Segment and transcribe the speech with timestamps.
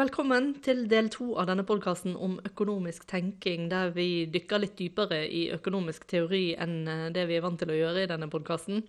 [0.00, 5.18] Velkommen til del to av denne podkasten om økonomisk tenking, der vi dykker litt dypere
[5.28, 8.80] i økonomisk teori enn eh, det vi er vant til å gjøre i denne podkasten.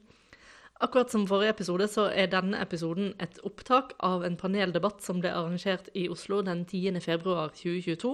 [0.80, 5.34] Akkurat som forrige episode, så er denne episoden et opptak av en paneldebatt som ble
[5.36, 7.02] arrangert i Oslo den 10.
[7.04, 8.14] februar 2022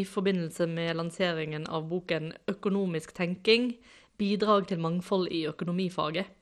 [0.00, 3.74] i forbindelse med lanseringen av boken 'Økonomisk tenking
[4.16, 6.39] bidrag til mangfold i økonomifaget'.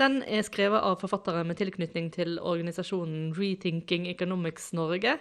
[0.00, 5.18] Den er skrevet av forfattere med tilknytning til organisasjonen Rethinking Economics Norge.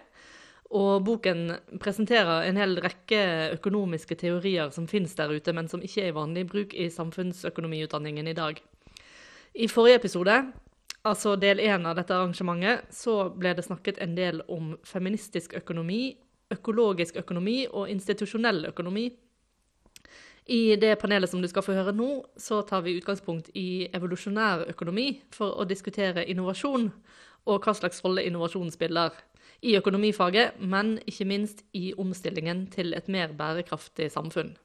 [0.74, 3.20] Og boken presenterer en hel rekke
[3.54, 8.32] økonomiske teorier som finnes der ute, men som ikke er i vanlig bruk i samfunnsøkonomiutdanningen
[8.32, 8.58] i dag.
[9.54, 10.40] I forrige episode,
[11.06, 16.16] altså del én av dette arrangementet, så ble det snakket en del om feministisk økonomi,
[16.54, 19.12] økologisk økonomi og institusjonell økonomi.
[20.46, 24.66] I det panelet som du skal få høre nå, så tar vi utgangspunkt i evolusjonær
[24.74, 26.90] økonomi for å diskutere innovasjon
[27.48, 29.16] og hva slags rolle innovasjon spiller
[29.64, 34.58] i økonomifaget, men ikke minst i omstillingen til et mer bærekraftig samfunn.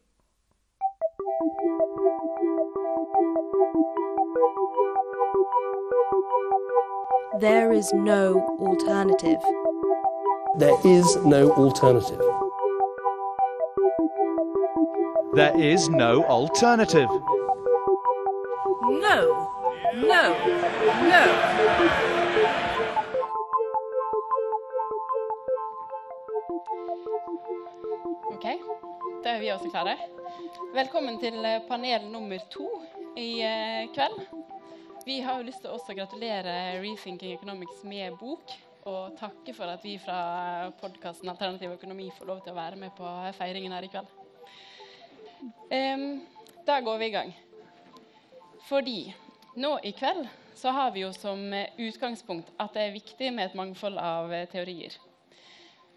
[7.40, 9.38] There is no alternative.
[10.58, 12.47] There is no alternative.
[15.34, 17.08] There is no alternative.
[18.80, 19.18] No,
[19.94, 20.22] no,
[21.04, 21.22] no.
[28.32, 28.46] Ok,
[29.22, 29.96] da er vi også klare.
[30.74, 32.70] Velkommen til eh, panel nummer to
[33.16, 34.22] i eh, kveld.
[35.04, 38.56] Vi har jo lyst til også å gratulere Rethinking Economics med bok,
[38.88, 42.96] og takke for at vi fra podkasten Alternativ økonomi får lov til å være med
[42.96, 44.17] på feiringen her i kveld.
[45.70, 46.20] Em,
[46.66, 47.32] da går vi i gang.
[48.68, 49.00] Fordi
[49.56, 50.26] nå i kveld
[50.58, 54.32] så har vi jo som eh, utgangspunkt at det er viktig med et mangfold av
[54.34, 54.96] eh, teorier.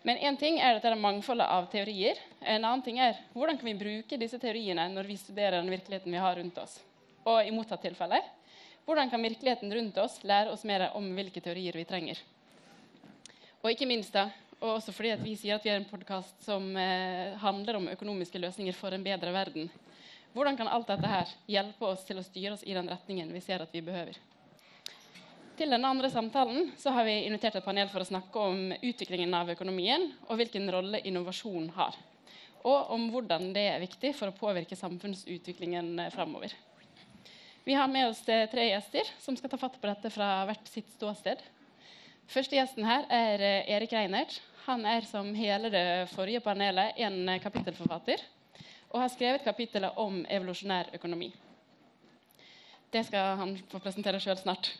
[0.05, 2.17] Men én ting er dette mangfoldet av teorier.
[2.41, 6.13] En annen ting er hvordan kan vi bruke disse teoriene når vi studerer den virkeligheten
[6.13, 6.79] vi har rundt oss.
[7.25, 8.21] Og i motsatt tilfelle
[8.85, 12.21] hvordan kan virkeligheten rundt oss lære oss mer om hvilke teorier vi trenger.
[13.61, 16.67] Og ikke minst da, og også fordi vi sier at vi er en podkast som
[16.77, 19.71] eh, handler om økonomiske løsninger for en bedre verden.
[20.35, 23.41] Hvordan kan alt dette her hjelpe oss til å styre oss i den retningen vi
[23.43, 24.19] ser at vi behøver?
[25.57, 29.33] Til den andre samtalen så har vi invitert et panel for å snakke om utviklingen
[29.37, 31.97] av økonomien og hvilken rolle innovasjon har.
[32.61, 36.53] Og om hvordan det er viktig for å påvirke samfunnsutviklingen eh, framover.
[37.65, 40.69] Vi har med oss eh, tre gjester som skal ta fatt på dette fra hvert
[40.69, 41.41] sitt ståsted.
[42.31, 44.37] Første gjesten her er eh, Erik Reinert.
[44.67, 48.21] Han er som hele det forrige panelet en eh, kapittelforfatter
[48.91, 51.31] og har skrevet kapittelet om evolusjonær økonomi.
[52.91, 54.73] Det skal han få presentere sjøl snart.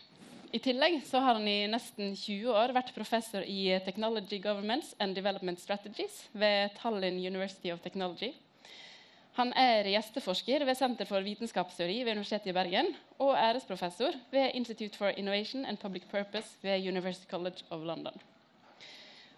[0.52, 5.16] I tillegg så har han i nesten 20 år vært professor i Technology Governments and
[5.16, 8.34] Development Strategies ved Tallinn University of Technology.
[9.38, 14.98] Han er gjesteforsker ved Senter for vitenskapsteori ved Universitetet i Bergen og æresprofessor ved Institute
[14.98, 18.20] for Innovation and Public Purpose ved University College of London.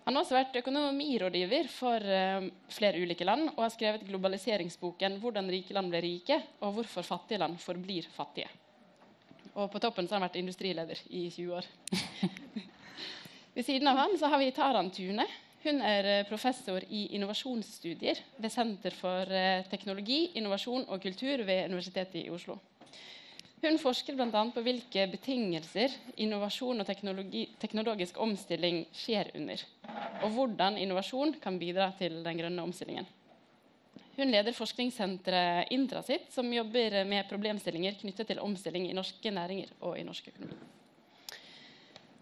[0.04, 5.48] Han har også vært økonomirådgiver for eh, flere ulike land og har skrevet globaliseringsboken 'Hvordan
[5.48, 8.52] rike land blir rike', og 'Hvorfor fattige land forblir fattige'.
[9.54, 11.64] Og på toppen så har han vært industrileder i 20 år.
[13.54, 15.24] Ved siden av han så har vi Taran Tune.
[15.64, 21.70] Hun er eh, professor i innovasjonsstudier ved Senter for eh, teknologi, innovasjon og kultur ved
[21.70, 22.58] Universitetet i Oslo.
[23.64, 24.40] Hun forsker bl.a.
[24.52, 26.88] på hvilke betingelser innovasjon og
[27.62, 29.62] teknologisk omstilling skjer under,
[30.20, 33.08] og hvordan innovasjon kan bidra til den grønne omstillingen.
[34.18, 39.96] Hun leder forskningssenteret Intrasit, som jobber med problemstillinger knyttet til omstilling i norske næringer og
[39.98, 40.60] i norsk økonomi.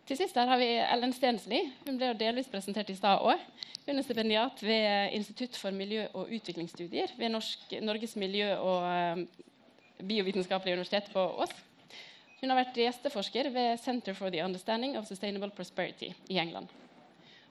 [0.07, 1.65] Til sist her har vi Ellen Stensli.
[1.89, 3.43] Hun ble jo delvis presentert i stad òg.
[3.83, 9.27] Hun er stipendiat ved Institutt for miljø- og utviklingsstudier ved Norsk, Norges miljø- og
[10.09, 11.53] biovitenskapelige universitet på Ås.
[12.43, 16.73] Hun har vært gjesteforsker ved Center for the Understanding of Sustainable Prosperity i England.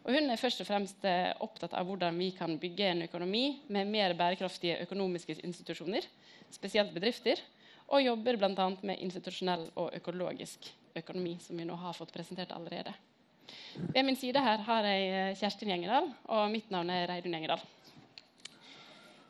[0.02, 3.46] Og hun er først og fremst eh, opptatt av hvordan vi kan bygge en økonomi
[3.70, 6.08] med mer bærekraftige økonomiske institusjoner,
[6.52, 7.40] spesielt bedrifter,
[7.88, 8.68] og jobber bl.a.
[8.82, 12.94] med institusjonell og økologisk økonomi, som vi nå har fått presentert allerede.
[13.94, 17.62] Ved min side her har jeg eh, Kjerstin Gjengedal, og mitt navn er Reidun Gjengedal.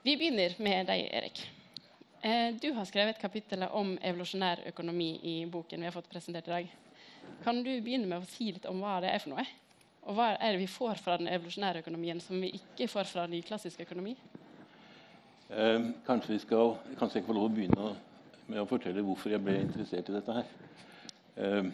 [0.02, 1.44] Vi begynner med deg, Erik.
[2.22, 6.52] Eh, Du har skrevet kapittelet om evolusjonær økonomi i boken vi har fått presentert i
[6.52, 6.68] dag.
[7.44, 9.46] Kan du begynne med å si litt om hva det er for noe?
[10.06, 13.24] Og hva er det vi får fra den evolusjonære økonomien som vi ikke får fra
[13.30, 14.14] nyklassisk økonomi?
[15.50, 17.88] Eh, kanskje, vi skal, kanskje jeg får få lov å begynne
[18.52, 20.52] med å fortelle hvorfor jeg ble interessert i dette her.
[21.38, 21.72] Eh,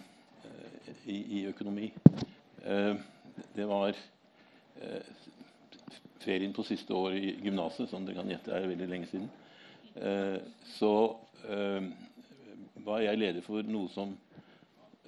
[1.08, 1.90] i, I økonomi.
[2.64, 2.94] Eh,
[3.56, 5.12] det var eh,
[6.24, 9.28] ferien på siste år i gymnaset, som dere kan gjette er veldig lenge siden,
[10.78, 10.92] så
[11.50, 11.88] eh,
[12.86, 14.14] var jeg leder for noe som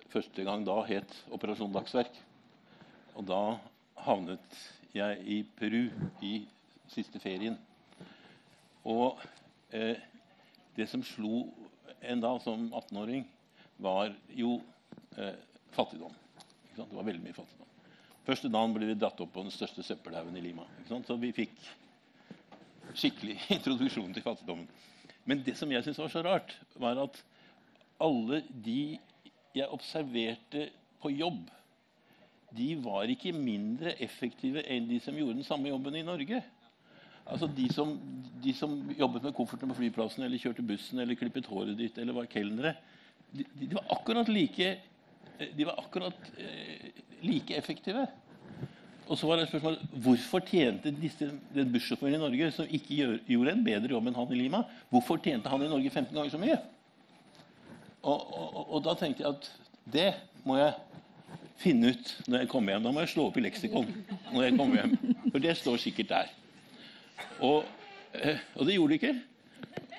[0.09, 2.15] første gang da het Operasjon Dagsverk.
[3.19, 3.41] Og da
[4.05, 4.59] havnet
[4.95, 5.89] jeg i Peru
[6.25, 6.33] i
[6.89, 7.57] siste ferien.
[8.87, 9.19] Og
[9.75, 9.99] eh,
[10.77, 11.45] det som slo
[11.99, 13.25] en da som 18-åring,
[13.79, 14.57] var jo
[15.19, 15.35] eh,
[15.75, 16.13] fattigdom.
[16.75, 17.67] Det var veldig mye fattigdom.
[18.27, 20.65] Første dagen ble vi dratt opp på den største søppelhaugen i Lima.
[20.87, 21.55] Så vi fikk
[22.95, 24.67] skikkelig introduksjon til fattigdommen.
[25.29, 27.21] Men det som jeg syntes var så rart, var at
[28.01, 28.97] alle de
[29.55, 30.69] jeg observerte
[31.01, 31.49] på jobb,
[32.55, 36.41] de var ikke mindre effektive enn de som gjorde den samme jobben i Norge.
[37.29, 37.91] Altså De som,
[38.43, 42.17] de som jobbet med kofferten på flyplassen, eller kjørte bussen, eller klippet håret ditt, eller
[42.17, 42.73] var kelnere,
[43.29, 44.71] de, de var akkurat like,
[45.37, 46.89] de var akkurat eh,
[47.21, 48.07] like effektive.
[49.09, 53.15] Og så var det spørsmålet, Hvorfor tjente disse, den bussjåføren i Norge, som ikke gjør,
[53.27, 54.61] gjorde en bedre jobb enn han i Lima,
[54.91, 56.59] hvorfor tjente han i Norge 15 ganger så mye?
[58.03, 59.49] Og, og, og, da tenkte jeg at
[59.89, 60.09] det
[60.45, 60.75] må jeg
[61.59, 62.85] finne ut når jeg kommer hjem.
[62.85, 63.89] Da må jeg slå opp i leksikon.
[64.31, 65.17] når jeg kommer hjem.
[65.31, 66.29] For det står sikkert der.
[67.43, 67.65] Og,
[68.13, 69.15] eh, og det gjorde det ikke.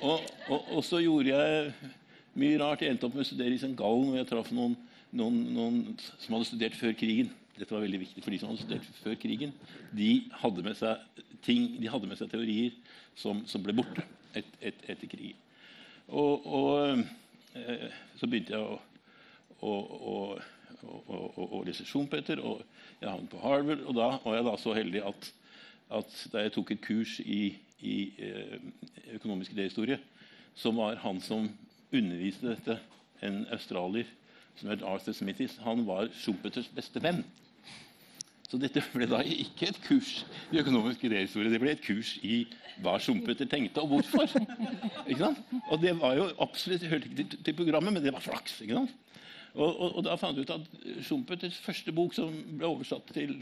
[0.01, 1.91] Og, så gjorde jeg
[2.41, 2.87] mye rart.
[2.87, 3.75] Jeg endte opp med å studere i St.
[3.77, 4.79] Gallen, hvor jeg traff noen,
[5.13, 5.83] noen, noen,
[6.23, 7.35] som hadde studert før krigen.
[7.61, 9.53] Dette var veldig viktig for de som hadde studert før krigen.
[9.97, 10.11] De
[10.43, 12.75] hadde med seg ting, de hadde med seg teorier
[13.19, 14.05] som, som ble borte
[14.37, 15.39] et, et, etter krigen.
[16.11, 17.05] Og, og
[17.55, 18.77] Eh, så begynte jeg å,
[19.67, 19.73] å,
[20.87, 22.63] å, å lese Schumpeter, og
[23.01, 23.83] jeg havnet på Harvard.
[23.89, 25.31] Og da var jeg da så heldig at,
[26.01, 27.43] at da jeg tok et kurs i,
[27.83, 28.57] i eh,
[29.17, 29.99] økonomisk idéhistorie,
[30.55, 31.51] så var han som
[31.91, 32.79] underviste dette,
[33.21, 34.09] en australier
[34.57, 37.19] som het Arthur Smithis, han var Schumpeters beste venn.
[38.51, 42.41] Så dette ble da ikke et kurs i økonomisk idéhistorie, det ble et kurs i
[42.83, 44.27] hva Schumpeter tenkte, og hvorfor.
[45.05, 45.39] Ikke sant?
[45.71, 48.59] Og det var jo absolutt hørte ikke til, programmet, men det var flaks.
[48.65, 48.97] ikke sant?
[49.55, 53.37] Og, og, og da fant jeg ut at Schumpeters første bok, som ble oversatt til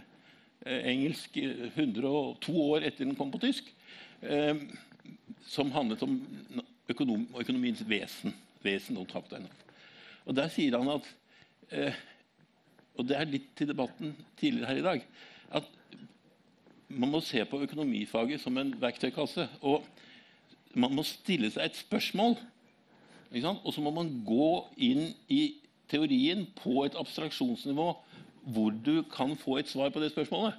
[0.66, 3.72] eh, engelsk 102 eh, år etter den kom på tysk,
[4.20, 4.60] eh,
[5.48, 6.18] som handlet om
[6.88, 9.16] økonom, økonomiens vesen, vesen og.
[10.28, 11.12] Og der sier han at
[11.72, 12.00] eh,
[12.98, 15.04] og det er litt til debatten tidligere her i dag,
[15.54, 15.68] at
[16.88, 19.44] man må se på økonomifaget som en verktøykasse.
[19.60, 19.84] Og
[20.78, 22.36] man må stille seg et spørsmål.
[23.36, 24.50] Og så må man gå
[24.88, 25.42] inn i
[25.88, 27.90] teorien på et abstraksjonsnivå
[28.48, 30.56] hvor du kan få et svar på det spørsmålet.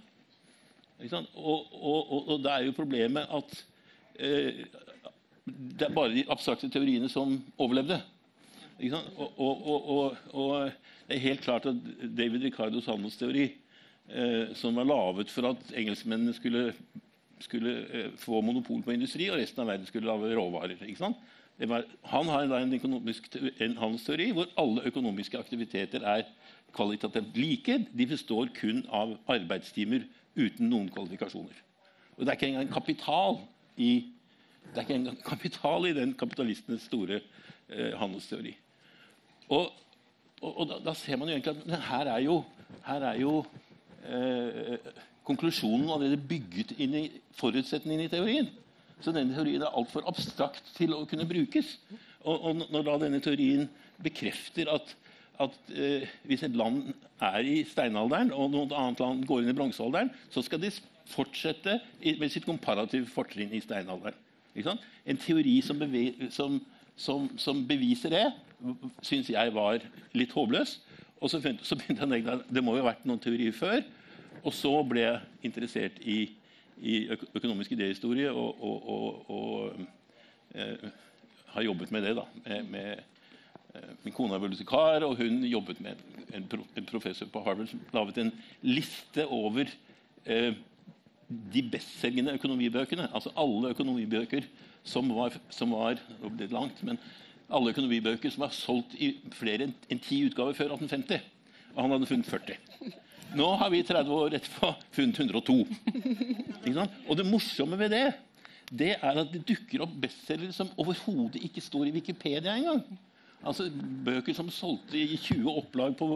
[0.99, 3.53] Og, og, og, og da er jo problemet at
[4.19, 4.65] eh,
[5.49, 8.01] det er bare de abstrakte teoriene som overlevde.
[9.39, 10.71] Og,
[11.09, 11.77] det er helt klart at
[12.17, 13.47] David Ricardos handelsteori,
[14.13, 16.73] eh, som var laget for at engelskmennene skulle,
[17.41, 20.77] skulle eh, få monopol på industri, og resten av verden skulle lage råvarer.
[21.59, 22.73] Var, han har en,
[23.59, 26.29] en handelsteori hvor alle økonomiske aktiviteter er
[26.77, 27.79] kvalitativt like.
[27.97, 30.05] De består kun av arbeidstimer
[30.37, 31.57] uten noen kvalifikasjoner.
[32.17, 33.41] Og Det er ikke engang kapital
[33.81, 33.91] i,
[34.69, 38.53] det er ikke engang kapital i den kapitalistenes store eh, handelsteori.
[39.49, 39.71] Og,
[40.41, 42.37] og, og da, da, ser man jo egentlig at her er jo,
[42.85, 43.33] her er jo
[44.07, 44.77] eh,
[45.27, 47.03] konklusjonen allerede bygget inn i
[47.39, 48.49] forutsetningen i teorien.
[48.99, 51.77] Så denne teorien er altfor abstrakt til å kunne brukes.
[52.23, 53.67] Og, og når da denne teorien
[54.03, 54.95] bekrefter at,
[55.39, 56.89] at eh, hvis et land
[57.23, 60.71] er i steinalderen, og noe annet land går inn i bronsealderen, så skal de
[61.09, 61.79] fortsette
[62.19, 64.17] med sitt komparative fortrinn i steinalderen.
[64.59, 65.79] En teori som,
[66.35, 66.59] som,
[66.99, 68.25] som, som beviser det,
[69.05, 69.83] syns jeg var
[70.17, 70.79] litt håpløs.
[71.19, 73.55] Og så begynte, så begynte jeg å at det må jo ha vært noen teorier
[73.55, 73.83] før.
[74.43, 76.21] Og så ble jeg interessert i,
[76.79, 80.89] i økonomisk idéhistorie og, og, og, og eh,
[81.55, 82.15] har jobbet med det.
[82.19, 82.89] da, med, med
[83.75, 85.99] eh, Min kone er bibliotekar, og hun jobbet med
[86.33, 89.71] en, en, professor på Harvard som laget en liste over
[90.25, 90.53] eh,
[91.27, 93.09] de bestselgende økonomibøkene.
[93.13, 94.47] Altså alle økonomibøker
[94.87, 95.99] som var, som var
[96.39, 97.01] det ble langt, men
[97.49, 101.21] alle økonomibøker som var solgt i flere enn ti utgaver før 1850.
[101.75, 102.57] Og han hadde funnet 40.
[103.39, 105.57] Nå har vi 30 år etterpå funnet 102.
[107.07, 108.07] Og det morsomme ved det
[108.69, 112.83] det er at det dukker opp bestselgere som overhodet ikke står i Wikipedia engang.
[113.41, 113.69] Altså
[114.05, 116.09] Bøker som solgte i 20 opplag på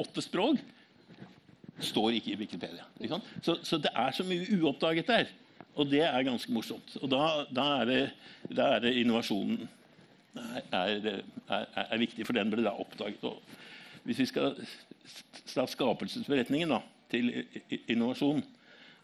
[0.00, 0.60] åtte språk,
[1.80, 2.84] står ikke i Wikipedia.
[3.00, 5.32] Ikke så, så, det er så mye uoppdaget der.
[5.74, 6.92] Og det er ganske morsomt.
[7.00, 9.64] Og da, da, er, det, da er det innovasjonen
[10.34, 13.24] er, er, er, viktig, for den ble da oppdaget.
[13.24, 13.42] Og
[14.04, 14.56] hvis vi skal
[15.52, 17.30] ta skapelsesberetningen da, til
[17.88, 18.42] innovasjon,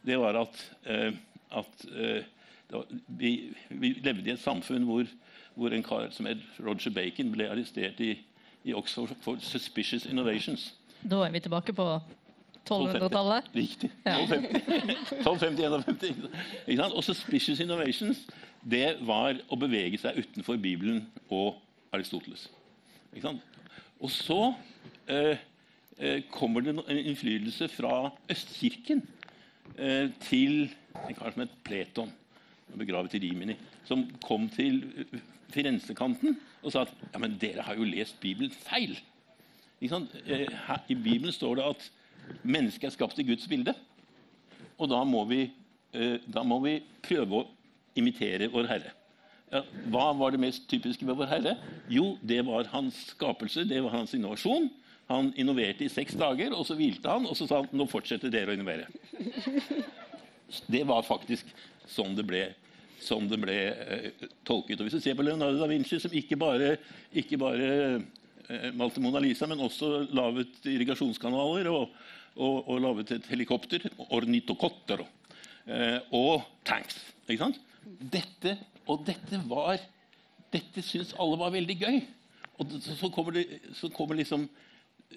[0.07, 1.13] det var at, eh,
[1.57, 2.23] at eh,
[2.71, 5.05] var, vi, vi levde i et samfunn hvor,
[5.55, 8.15] hvor en kar som het Roger Bacon, ble arrestert i,
[8.65, 10.73] i Oxford for 'suspicious innovations'.
[11.11, 12.01] Da er vi tilbake på
[12.71, 13.43] 1200-tallet.
[13.55, 13.91] Riktig.
[14.07, 14.17] Ja.
[14.21, 16.95] 1250-51.
[16.95, 18.29] Og 'suspicious innovations'
[18.62, 21.61] det var å bevege seg utenfor Bibelen og
[21.95, 22.49] Aristoteles.
[24.00, 24.40] Og så
[25.11, 25.40] eh,
[25.99, 29.02] eh, kommer det en innflytelse fra Østkirken
[29.76, 32.12] eh, til en kar som het Pleton,
[32.79, 33.57] begravet i Rimini,
[33.88, 38.52] som kom til eh, Firenzekanten og sa at ja, men dere har jo lest Bibelen
[38.55, 38.99] feil.
[39.81, 41.87] Eh, her, I Bibelen står det at
[42.45, 43.75] mennesket er skapt i Guds bilde.
[44.81, 45.47] Og da må vi,
[45.97, 47.49] eh, da må vi prøve å
[47.99, 48.95] imitere Vår Herre.
[49.51, 51.57] Ja, hva var det mest typiske ved Vår Herre?
[51.91, 54.69] Jo, det var hans skapelse, det var hans innovasjon.
[55.11, 58.31] Han innoverte i seks dager, og så hvilte han, og så sa han nå fortsetter
[58.31, 58.87] dere å innovere.
[60.71, 61.51] Det var faktisk
[61.91, 62.45] sånn det ble,
[63.03, 64.79] sånn det ble uh, tolket.
[64.79, 66.77] Og Hvis du ser på Leonardo da Vinci, som ikke bare,
[67.11, 71.91] ikke bare uh, malte Mona Lisa, men også laget irrigasjonskanaler og,
[72.37, 77.03] og, og laget et helikopter, ornitokotter, uh, og tanks.
[77.27, 77.59] Ikke sant?
[77.99, 78.57] Dette,
[78.87, 79.81] og dette var
[80.51, 82.01] Dette syns alle var veldig gøy.
[82.61, 83.45] Og så, kommer det,
[83.79, 84.49] så kommer liksom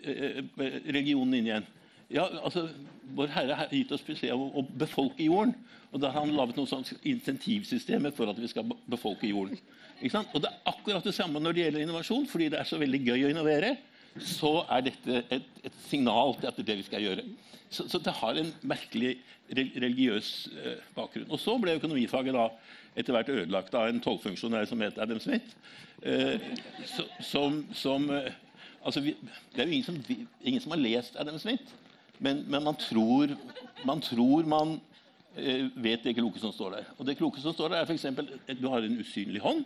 [0.03, 0.43] eh,
[0.93, 1.65] regionen inn igjen.
[2.13, 2.67] Ja, altså,
[3.17, 5.55] Vår Herre har gitt oss beskjed om å befolke jorden.
[5.93, 9.57] Og da har han laget noen sånne insentivsystemer for at vi skal befolke jorden.
[9.99, 10.31] Ikke sant?
[10.33, 12.29] Og Det er akkurat det samme når det gjelder innovasjon.
[12.29, 13.75] Fordi det er så veldig gøy å innovere,
[14.21, 17.25] så er dette et, et signal til at det er det vi skal gjøre.
[17.73, 19.15] Så, så det har en merkelig
[19.53, 21.29] religiøs eh, bakgrunn.
[21.33, 22.47] Og så ble økonomifaget da
[22.95, 25.55] etter hvert ødelagt av en tollfunksjonær som het Adam Smith.
[26.03, 26.41] Eh,
[27.25, 28.31] som, som eh,
[28.85, 29.15] altså vi,
[29.53, 29.99] Det er jo ingen som,
[30.43, 31.63] ingen som har lest Adam Smith,
[32.19, 33.33] men, men man tror
[33.85, 34.77] man, tror man
[35.35, 36.91] eh, vet det kloke som står der.
[36.97, 38.05] Og det kloke som står der er f.eks.
[38.05, 39.65] at du har en usynlig hånd.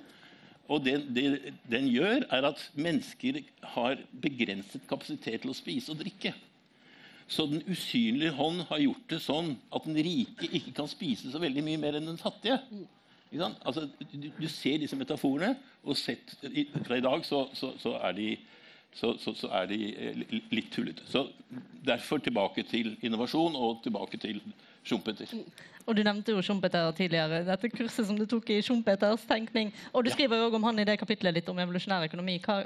[0.68, 3.40] Og det, det den gjør, er at mennesker
[3.76, 6.34] har begrenset kapasitet til å spise og drikke.
[7.28, 11.42] Så den usynlige hånd har gjort det sånn at den rike ikke kan spise så
[11.44, 12.60] veldig mye mer enn den fattige.
[13.36, 16.36] Altså, du, du ser disse metaforene, og sett
[16.88, 18.30] fra i dag så, så, så er de,
[18.96, 19.12] så
[19.60, 20.22] er de eh,
[20.56, 21.04] litt tullete.
[21.12, 21.28] Så
[21.88, 24.42] Derfor tilbake til innovasjon og tilbake til
[24.88, 25.32] Schumpeter.
[25.88, 27.46] Og du nevnte jo Schumpeter tidligere.
[27.48, 29.70] Dette kurset som du tok i Schumpeters tenkning.
[29.96, 32.36] Og du skriver jo også om han i det kapitlet litt om evolusjonær økonomi.
[32.44, 32.58] Hva,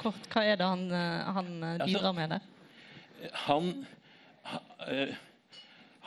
[0.00, 2.40] kort, hva er det han, eh, han bidrar Altså- med der?
[3.44, 3.86] han,
[4.42, 5.12] ha- eh,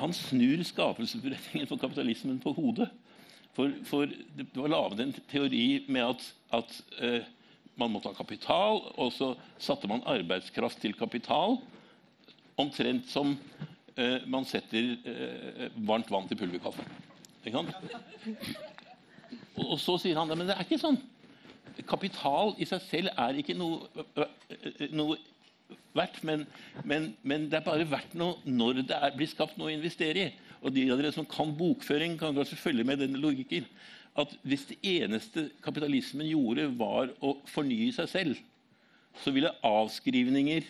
[0.02, 2.90] han snur skapelsesberetningen for kapitalismen på hodet.
[3.56, 4.06] For, for
[4.36, 7.22] det var laget en teori med at, at uh,
[7.80, 11.56] man måtte ha kapital, og så satte man arbeidskraft til kapital,
[12.58, 13.66] omtrent som eh,
[14.28, 16.84] man setter eh, varmt vann til pulverkaffe.
[17.46, 17.72] Ikke sant?
[19.56, 20.98] Og, så sier han men det er ikke sånn.
[21.88, 23.88] Kapital i seg selv er ikke noe,
[24.20, 25.18] eh, noe
[25.96, 26.46] verdt, men,
[26.84, 30.28] men, men det er bare verdt noe når det er, blir skapt noe å investere
[30.28, 30.32] i.
[30.66, 33.68] Og de av dere som kan bokføring, kan kanskje følge med denne logikken.
[34.18, 38.40] At hvis det eneste kapitalismen gjorde, var å fornye seg selv,
[39.24, 40.66] så ville avskrivninger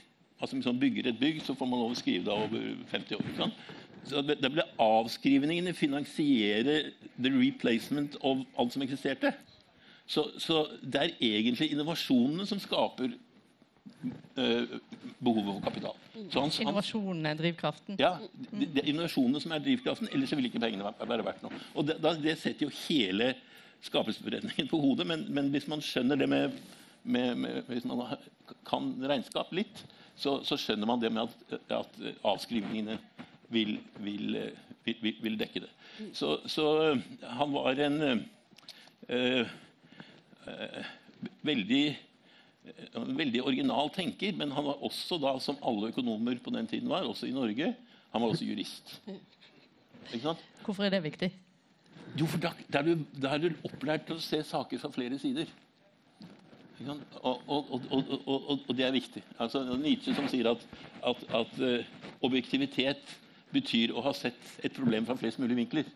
[0.46, 3.18] altså Hvis man bygger et bygg, så får man lov å skrive det over 50
[3.18, 3.25] år.
[3.25, 3.66] ikke sant?
[4.06, 6.78] Så det, det ble avskrivningene finansiere
[7.18, 9.34] the replacement av alt som eksisterte.
[10.06, 13.16] Så, så det er egentlig innovasjonene som skaper
[14.38, 14.75] eh,
[15.18, 15.98] behovet for kapital.
[16.30, 17.98] Så han, Innovasjonen er drivkraften.
[18.00, 18.14] ja,
[18.52, 21.66] det, det er innovasjonene som er drivkraften, ellers vil ikke pengene være verdt noe.
[21.74, 23.34] Og det, det setter jo hele
[23.86, 26.62] skapelsesberedningen på hodet, men, men hvis man skjønner det med,
[27.04, 28.06] med, med Hvis man
[28.66, 29.84] kan regnskap litt,
[30.16, 32.98] så, så skjønner man det med at, at avskrivningene
[33.54, 34.40] vil, vil,
[34.86, 35.72] vil, vil, dekke det.
[36.16, 38.20] Så, så han var en øh,
[40.48, 40.84] øh,
[41.46, 41.86] veldig
[42.98, 46.90] en veldig original tenker, men han var også da, som alle økonomer på den tiden
[46.90, 47.74] var, også i Norge,
[48.12, 48.96] han var også jurist.
[49.06, 50.42] Ikke sant?
[50.66, 51.30] Hvorfor er det viktig?
[52.16, 54.92] Jo, for da, da, er du, da er du opplært til å se saker fra
[54.94, 55.50] flere sider.
[56.84, 59.24] Og, og, og, og, det er viktig.
[59.39, 60.63] Altså, det er Nietzsche som sier at,
[61.08, 61.86] at, at eh,
[62.25, 63.13] objektivitet
[63.55, 65.88] betyr å ha sett et problem fra flest mulig vinkler.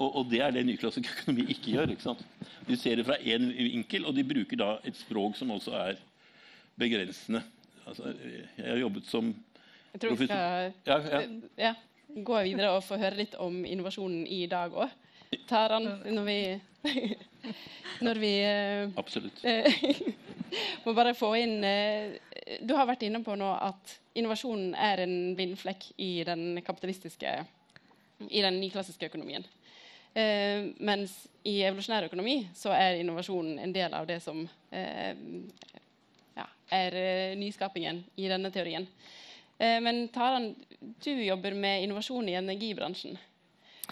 [0.00, 1.90] Og, det er det nyklassisk økonomi ikke gjør.
[1.92, 2.22] ikke sant?
[2.68, 6.00] De ser det fra én vinkel, og de bruker da et språk som også er
[6.80, 7.42] begrensende.
[7.86, 8.14] Altså,
[8.56, 9.34] jeg har jobbet som
[9.92, 11.20] Jeg tror vi skal ja, ja.
[11.58, 11.74] ja,
[12.14, 14.92] gå videre og få høre litt om innovasjonen i dag òg.
[15.50, 16.38] Taran, når vi
[18.06, 19.42] Når vi eh, Absolutt.
[20.84, 22.16] må bare få inn eh,
[22.64, 27.38] Du har vært inne på nå at innovasjonen er en blindflekk i den kapitalistiske
[28.28, 29.46] i den nyklassiske økonomien.
[30.12, 31.14] Eh, mens
[31.46, 34.42] i evolusjonær økonomi så er innovasjonen en del av det som
[34.74, 35.14] eh,
[36.36, 38.88] ja, er eh, nyskapingen i denne teorien.
[39.56, 43.16] Eh, men Taran, du jobber med innovasjon i energibransjen.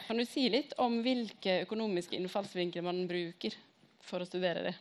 [0.08, 3.52] Kan du si litt om hvilke økonomiske innfallsvinkler man bruker
[4.00, 4.76] for å studere det?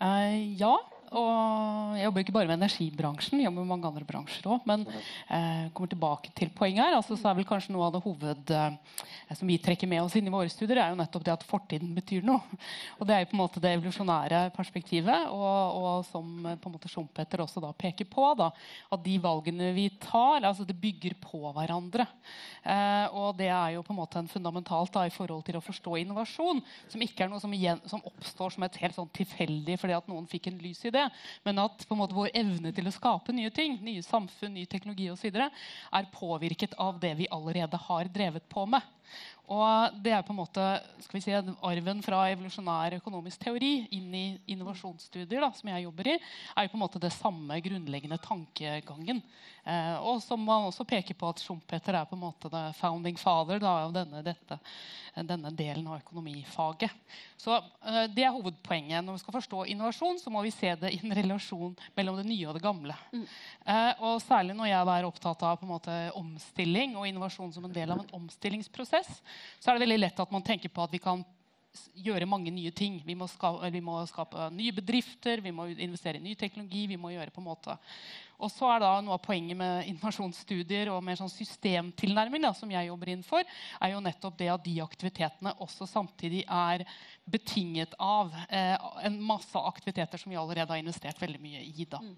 [0.00, 0.72] Uh, ja,
[1.14, 4.64] og jeg jobber ikke bare med energibransjen, jeg jobber med mange andre bransjer òg.
[4.68, 6.96] Men eh, kommer tilbake til poenget her.
[6.98, 8.98] Altså, så er vel kanskje noe av det hoved eh,
[9.34, 11.94] som vi trekker med oss inn i våre studier, er jo nettopp det at fortiden
[11.96, 12.58] betyr noe.
[12.98, 16.70] Og det er jo på en måte det evolusjonære perspektivet, og, og som eh, på
[16.70, 18.28] en måte Schumpeter også da peker på.
[18.38, 18.50] Da,
[18.94, 22.06] at de valgene vi tar, altså det bygger på hverandre.
[22.66, 25.64] Eh, og det er jo på en måte en fundamentalt da, i forhold til å
[25.64, 29.76] forstå innovasjon, som ikke er noe som, igjen, som oppstår som et helt sånn tilfeldig
[29.80, 30.95] fordi at noen fikk en lys idé,
[31.46, 35.36] men at måte vår evne til å skape nye ting, nye samfunn, ny teknologi osv.,
[35.36, 38.82] er påvirket av det vi allerede har drevet på med.
[39.46, 40.62] Og det er på en måte
[41.04, 46.10] skal vi si, arven fra evolusjonær økonomisk teori inn i innovasjonsstudier, da, som jeg jobber
[46.10, 49.22] i, er jo på en måte det samme grunnleggende tankegangen.
[49.66, 53.16] Eh, og som man også peker på at Schumpeter er på en måte the founding
[53.18, 54.58] father da, av denne, dette,
[55.16, 56.92] denne, delen av økonomifaget.
[57.38, 59.02] Så eh, Det er hovedpoenget.
[59.02, 62.28] Når vi skal forstå innovasjon, så må vi se det i en relasjon mellom det
[62.28, 62.94] nye og det gamle.
[63.10, 63.26] Mm.
[63.66, 67.66] Eh, og Særlig når jeg er opptatt av på en måte omstilling og innovasjon som
[67.66, 69.18] en del av en omstillingsprosess,
[69.58, 71.24] så er det veldig lett at man tenker på at vi kan
[72.06, 73.00] gjøre mange nye ting.
[73.04, 76.86] Vi må, skape, vi må skape nye bedrifter, vi må investere i ny teknologi.
[76.92, 77.76] vi må gjøre på en måte.
[78.36, 82.70] Og så er da Noe av poenget med informasjonsstudier og mer sånn systemtilnærming da, som
[82.72, 83.44] jeg jobber innenfor,
[83.80, 86.84] er jo nettopp det at de aktivitetene også samtidig er
[87.24, 88.76] betinget av eh,
[89.08, 91.88] en masse aktiviteter som vi allerede har investert veldig mye i.
[91.88, 92.02] da.
[92.04, 92.16] Mm.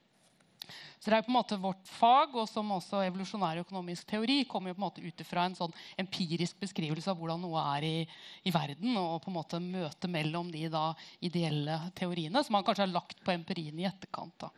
[0.98, 4.72] Så det er på en måte vårt fag, og som også evolusjonær økonomisk teori kommer
[4.72, 7.94] jo på en måte ut fra en sånn empirisk beskrivelse av hvordan noe er i,
[8.42, 10.90] i, verden, og på en måte møte mellom de da
[11.24, 14.34] ideelle teoriene, som man kanskje har lagt på empirien i etterkant.
[14.42, 14.52] Da.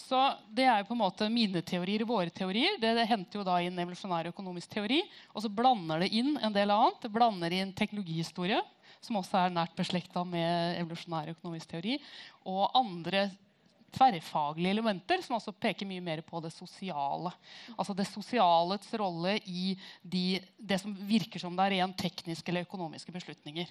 [0.00, 0.20] Så
[0.50, 2.78] det er jo på en måte mine teorier og våre teorier.
[2.82, 6.54] Det, det henter jo da inn evolusjonær økonomisk teori, og så blander det inn en
[6.54, 7.02] del annet.
[7.04, 8.62] Det blander inn teknologihistorie
[9.02, 11.98] som også er nært beslekta med evolusjonær økonomisk teori,
[12.48, 13.26] og andre
[13.92, 17.32] tverrfaglige elementer som også peker mye mer på det sosiale.
[17.76, 22.66] Altså det sosialets rolle i de, det som virker som det er rent tekniske eller
[22.66, 23.68] økonomiske beslutninger.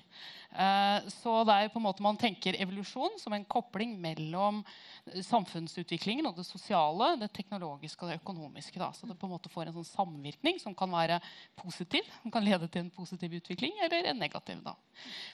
[0.51, 4.61] Eh, så det er på en måte Man tenker evolusjon som en kopling mellom
[5.25, 8.77] samfunnsutviklingen og det sosiale, det teknologiske og det økonomiske.
[8.79, 8.91] Da.
[8.93, 11.19] Så det på en måte får en sånn samvirkning som kan være
[11.59, 14.61] positiv, som kan lede til en positiv utvikling, eller en negativ.
[14.65, 14.75] Da.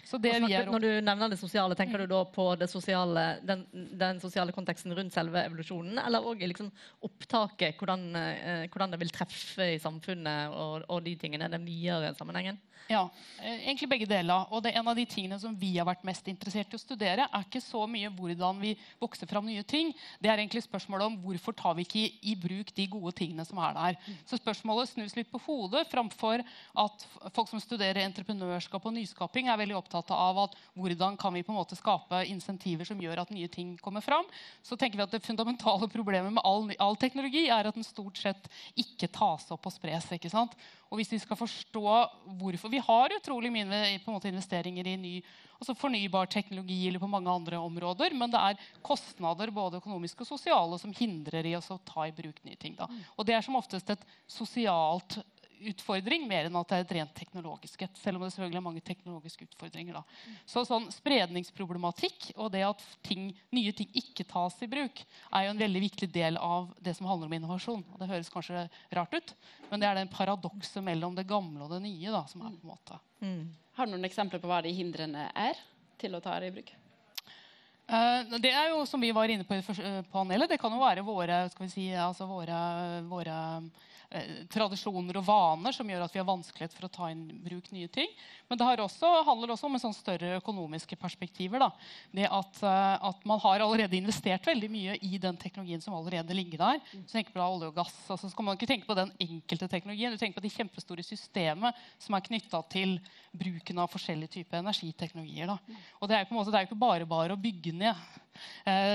[0.08, 4.77] Snakker, når du nevner det sosiale, tenker du da på sosiale, den, den sosiale konteksten
[4.78, 6.70] konteksten rundt selve evolusjonen, eller òg liksom
[7.02, 12.14] opptaket, hvordan, eh, hvordan, det vil treffe i samfunnet og, og de tingene, den videre
[12.16, 12.60] sammenhengen?
[12.88, 13.10] Ja,
[13.42, 14.46] eh, egentlig begge deler.
[14.52, 16.80] Og det er En av de tingene som vi har vært mest interessert i å
[16.80, 19.94] studere, er ikke så mye hvordan vi vokser fram nye ting.
[20.22, 23.46] Det er egentlig spørsmålet om hvorfor tar vi ikke i, i bruk de gode tingene
[23.46, 23.98] som er der.
[24.30, 26.44] Så spørsmålet snus litt på hodet framfor
[26.78, 31.44] at folk som studerer entreprenørskap og nyskaping, er veldig opptatt av at hvordan kan vi
[31.44, 34.26] på en måte skape insentiver som gjør at nye ting kommer fram.
[34.64, 38.20] Så tenker vi at Det fundamentale problemet med all, all teknologi er at den stort
[38.22, 40.12] sett ikke tas opp og spres.
[40.14, 40.54] ikke sant?
[40.88, 41.84] Og hvis vi skal forstå
[42.40, 45.14] hvorfor Vi har utrolig mye måte, investeringer i ny,
[45.58, 50.32] altså fornybar teknologi eller på mange andre områder, men det er kostnader både økonomiske og
[50.32, 52.78] sosiale som hindrer i oss å ta i bruk nye ting.
[52.78, 52.88] Da.
[53.18, 55.20] Og det er som oftest et sosialt
[55.72, 58.00] utfordring mer enn at det er et rent teknologisk et.
[58.02, 60.00] Selv om det selvfølgelig er mange teknologiske utfordringer.
[60.00, 60.38] Da.
[60.50, 65.54] Så sånn spredningsproblematikk og det at ting, nye ting ikke tas i bruk, er jo
[65.54, 67.86] en veldig viktig del av det som handler om innovasjon.
[67.94, 68.68] Og det høres kanskje
[68.98, 69.36] rart ut,
[69.72, 72.62] men det er den paradokset mellom det gamle og det nye da, som er på
[72.66, 73.00] en måte.
[73.24, 73.42] Mm.
[73.78, 75.58] Har du noen eksempler på hva de hindrene er
[76.02, 76.76] til å ta det i bruk?
[77.88, 79.64] Uh, det er jo, som vi var inne på i
[80.12, 82.58] panelet, det kan jo være våre, si, altså våre,
[83.08, 83.36] våre
[84.08, 87.66] Eh, tradisjoner og vaner som gjør at vi har vanskelighet for å ta inn bruk
[87.76, 88.08] nye ting.
[88.48, 91.60] Men det også, handler også om en sånn større økonomiske perspektiver.
[91.60, 91.68] Da.
[92.16, 96.38] Det at, uh, at, man har allerede investert veldig mye i den teknologien som allerede
[96.38, 96.80] ligger der.
[97.02, 97.98] Så tenker på olje og gass.
[98.08, 100.16] Altså, så kan man ikke tenke på den enkelte teknologien.
[100.16, 102.96] Du tenker på de kjempestore systemet som er knytta til
[103.36, 105.52] bruken av forskjellige typer energiteknologier.
[105.52, 105.84] Da.
[106.00, 108.27] Og det er, det jo ikke bare bare å bygge ned Eh,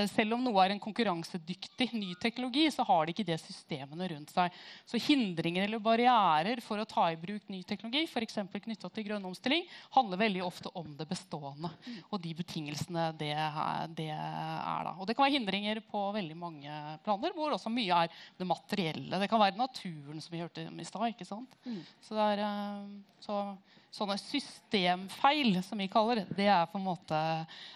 [0.09, 4.33] selv om noe er en konkurransedyktig ny teknologi, så har de ikke det systemene rundt
[4.33, 4.51] seg.
[4.89, 8.37] Så hindringer eller barrierer for å ta i bruk ny teknologi, f.eks.
[8.53, 11.71] knytta til grønn omstilling, handler veldig ofte om det bestående
[12.11, 14.83] og de betingelsene det, er- det er.
[14.83, 14.95] Da.
[14.99, 16.73] Og det kan være hindringer på veldig mange
[17.05, 19.19] planer, hvor også mye er det materielle.
[19.19, 21.07] Det kan være naturen, som vi hørte om i stad.
[21.13, 21.55] ikke sant?
[22.01, 22.85] Så det er, eh,
[23.23, 23.57] så,
[23.93, 27.17] sånne systemfeil, som vi kaller det, er på en måte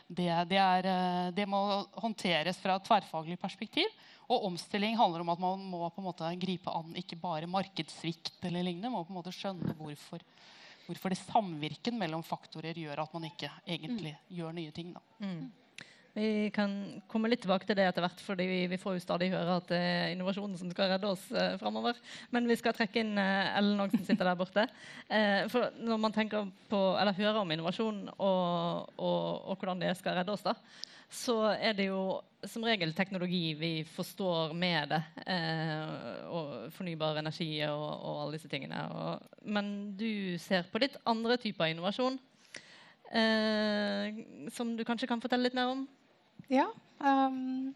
[0.08, 1.60] det, det, er, eh, det må
[2.02, 3.92] håndteres fra et tverrfaglig perspektiv.
[4.28, 8.42] Og omstilling handler om at man må på en måte gripe an ikke bare markedssvikt
[8.50, 10.26] eller lignende, man må på en måte skjønne hvorfor,
[10.88, 14.92] hvorfor det samvirken mellom faktorer gjør at man ikke egentlig gjør nye ting.
[14.98, 15.06] Da.
[16.18, 16.72] Vi kan
[17.06, 19.78] komme litt tilbake til det etter hvert, fordi vi, får jo stadig høre at det
[19.78, 22.00] er innovasjonen som skal redde oss eh, framover.
[22.34, 24.66] Men vi skal trekke inn eh, Ellen òg, som sitter der borte.
[25.08, 29.94] Eh, for når man tenker på, eller hører om innovasjon og, og, og hvordan det
[29.96, 30.52] skal redde oss, da,
[31.08, 32.02] så er det jo
[32.44, 35.00] som regel teknologi vi forstår med det.
[35.32, 38.82] Eh, og fornybar energi og, og alle disse tingene.
[39.46, 42.20] Men du ser på litt andre typer innovasjon.
[43.08, 45.88] Eh, som du kanskje kan fortelle litt mer om?
[46.48, 46.70] Ja.
[47.04, 47.74] Um,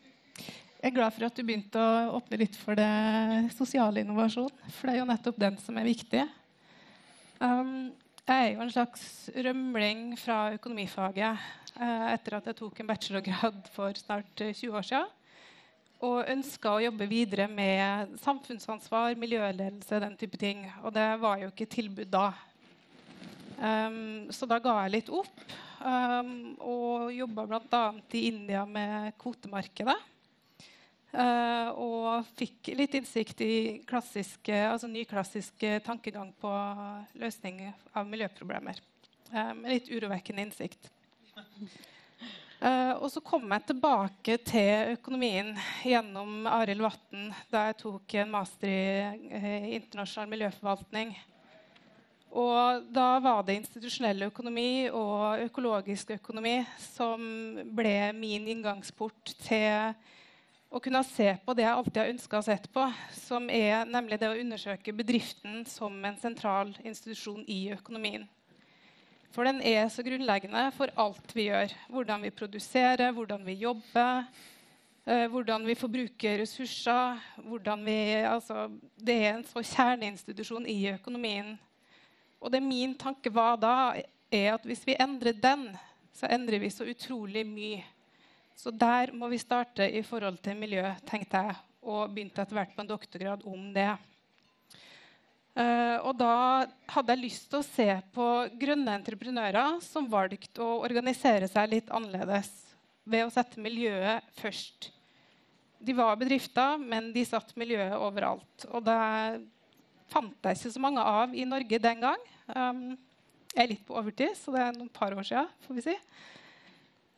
[0.79, 4.51] jeg er glad for at du begynte å åpne litt for det sosiale innovasjon.
[4.71, 6.23] For det er jo nettopp den som er viktig.
[7.41, 7.91] Um,
[8.23, 9.03] jeg er jo en slags
[9.35, 11.41] rømling fra økonomifaget
[11.75, 15.17] uh, etter at jeg tok en bachelorgrad for snart eh, 20 år siden.
[16.01, 20.63] Og ønska å jobbe videre med samfunnsansvar, miljøledelse, den type ting.
[20.81, 22.31] Og det var jo ikke tilbud da.
[23.61, 25.43] Ehm, så da ga jeg litt opp.
[25.81, 27.83] Um, og jobba bl.a.
[28.17, 29.97] i India med kvotemarkedet.
[31.11, 33.53] Uh, og fikk litt innsikt i
[33.87, 36.51] klassiske, altså nyklassisk tankegang på
[37.19, 38.79] løsning av miljøproblemer.
[39.31, 40.89] Med litt urovekkende innsikt.
[42.61, 48.33] Uh, og så kom jeg tilbake til økonomien gjennom Arild Vatn da jeg tok en
[48.35, 51.15] master i uh, internasjonal miljøforvaltning.
[52.31, 57.21] Og da var det institusjonell økonomi og økologisk økonomi som
[57.75, 59.91] ble min inngangsport til
[60.71, 64.21] å kunne se på det jeg alltid har ønska å sett på, som er nemlig
[64.21, 68.23] det å undersøke bedriften som en sentral institusjon i økonomien.
[69.35, 71.71] For den er så grunnleggende for alt vi gjør.
[71.91, 74.23] Hvordan vi produserer, hvordan vi jobber,
[75.05, 77.19] eh, hvordan vi forbruker ressurser.
[77.83, 81.57] Vi, altså, det er en så kjerneinstitusjon i økonomien.
[82.41, 83.75] Og det min tanke var da,
[84.33, 85.69] er at hvis vi endrer den,
[86.15, 87.83] så endrer vi så utrolig mye.
[88.57, 92.73] Så der må vi starte i forhold til miljø, tenkte jeg, og begynte etter hvert
[92.75, 93.91] på en doktorgrad om det.
[95.51, 96.33] Uh, og da
[96.93, 98.27] hadde jeg lyst til å se på
[98.61, 102.47] grønne entreprenører som valgte å organisere seg litt annerledes
[103.03, 104.91] ved å sette miljøet først.
[105.81, 108.67] De var bedrifter, men de satt miljøet overalt.
[108.69, 109.01] Og det
[110.11, 112.27] fant jeg ikke så mange av i Norge den gang.
[112.51, 112.83] Um,
[113.51, 115.49] jeg er litt på overtid, så det er noen par år siden.
[115.65, 115.97] får vi si.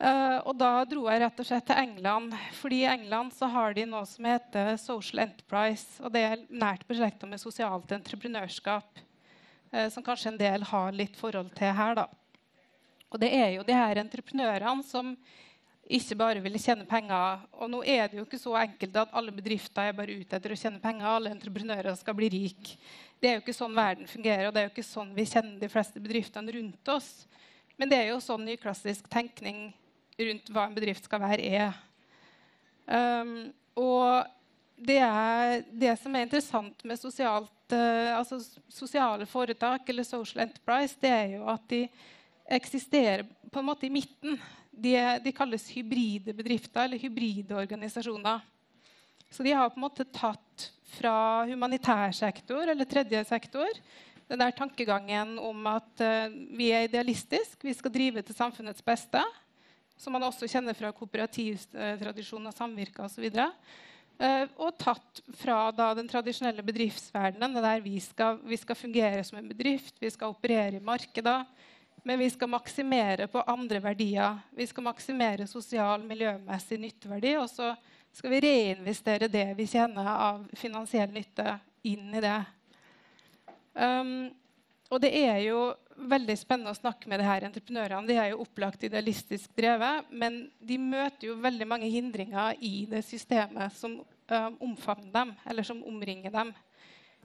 [0.02, 2.34] Uh, og da dro jeg rett og slett til England.
[2.58, 6.02] fordi I England så har de noe som heter Social Enterprise.
[6.02, 9.00] og Det er nært beslekta med sosialt entreprenørskap.
[9.72, 11.94] uh, som kanskje en del har litt forhold til her.
[11.94, 12.08] da.
[13.10, 15.16] Og det er jo de her entreprenørene som
[15.84, 17.42] ikke bare ville tjene penger.
[17.60, 20.54] Og nå er det jo ikke så enkelt at alle bedrifter er bare ute etter
[20.54, 21.08] å tjene penger.
[21.10, 22.78] Alle entreprenører skal bli rike.
[23.20, 25.60] Det er jo ikke sånn verden fungerer, og det er jo ikke sånn vi kjenner
[25.60, 27.10] de fleste bedriftene rundt oss.
[27.76, 29.66] Men det er jo sånn nyklassisk tenkning
[30.20, 31.78] rundt hva en bedrift skal være, er.
[32.86, 34.28] Um, og
[34.76, 38.38] det, er, det som er interessant med sosialt, uh, altså
[38.72, 41.86] sosiale foretak, eller social enterprise, det er jo at de
[42.54, 44.38] eksisterer på en måte i midten.
[44.74, 48.42] De, de kalles hybride bedrifter eller hybride organisasjoner.
[49.30, 53.80] Så de har på en måte tatt fra humanitær sektor eller tredje sektor
[54.30, 59.20] den der tankegangen om at uh, vi er idealistiske, vi skal drive til samfunnets beste
[60.00, 63.28] som man også kjenner fra kooperativtradisjon og samvirke osv.
[63.34, 69.38] Uh, og tatt fra da, den tradisjonelle bedriftsverdenen, der vi skal, vi skal, fungere som
[69.38, 71.46] en bedrift, vi skal operere i markeder,
[72.04, 74.38] men vi skal maksimere på andre verdier.
[74.52, 77.70] Vi skal maksimere sosial, miljømessig nytteverdi, og så
[78.14, 81.56] skal vi reinvestere det vi tjener av finansiell nytte,
[81.88, 82.36] inn i det.
[83.72, 84.28] Um,
[84.92, 85.62] og det er jo
[85.94, 88.06] veldig spennende å snakke med de her entreprenørene.
[88.08, 93.00] De er jo opplagt idealistisk drevet, men de møter jo veldig mange hindringer i det
[93.06, 96.52] systemet som um, omfavner dem, eller som omringer dem.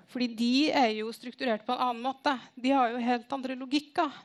[0.09, 2.33] Fordi de er jo strukturert på en annen måte.
[2.55, 4.15] De har jo helt andre logikker.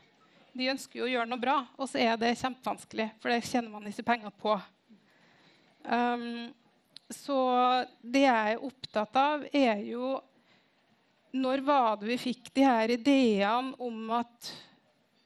[0.55, 3.73] De ønsker jo å gjøre noe bra, og så er det kjempevanskelig, for det tjener
[3.73, 4.55] man ikke penger på.
[5.83, 6.53] Um,
[7.11, 7.39] så
[8.01, 10.15] det jeg er opptatt av, er jo
[11.35, 14.53] Når var det vi fikk de her ideene om at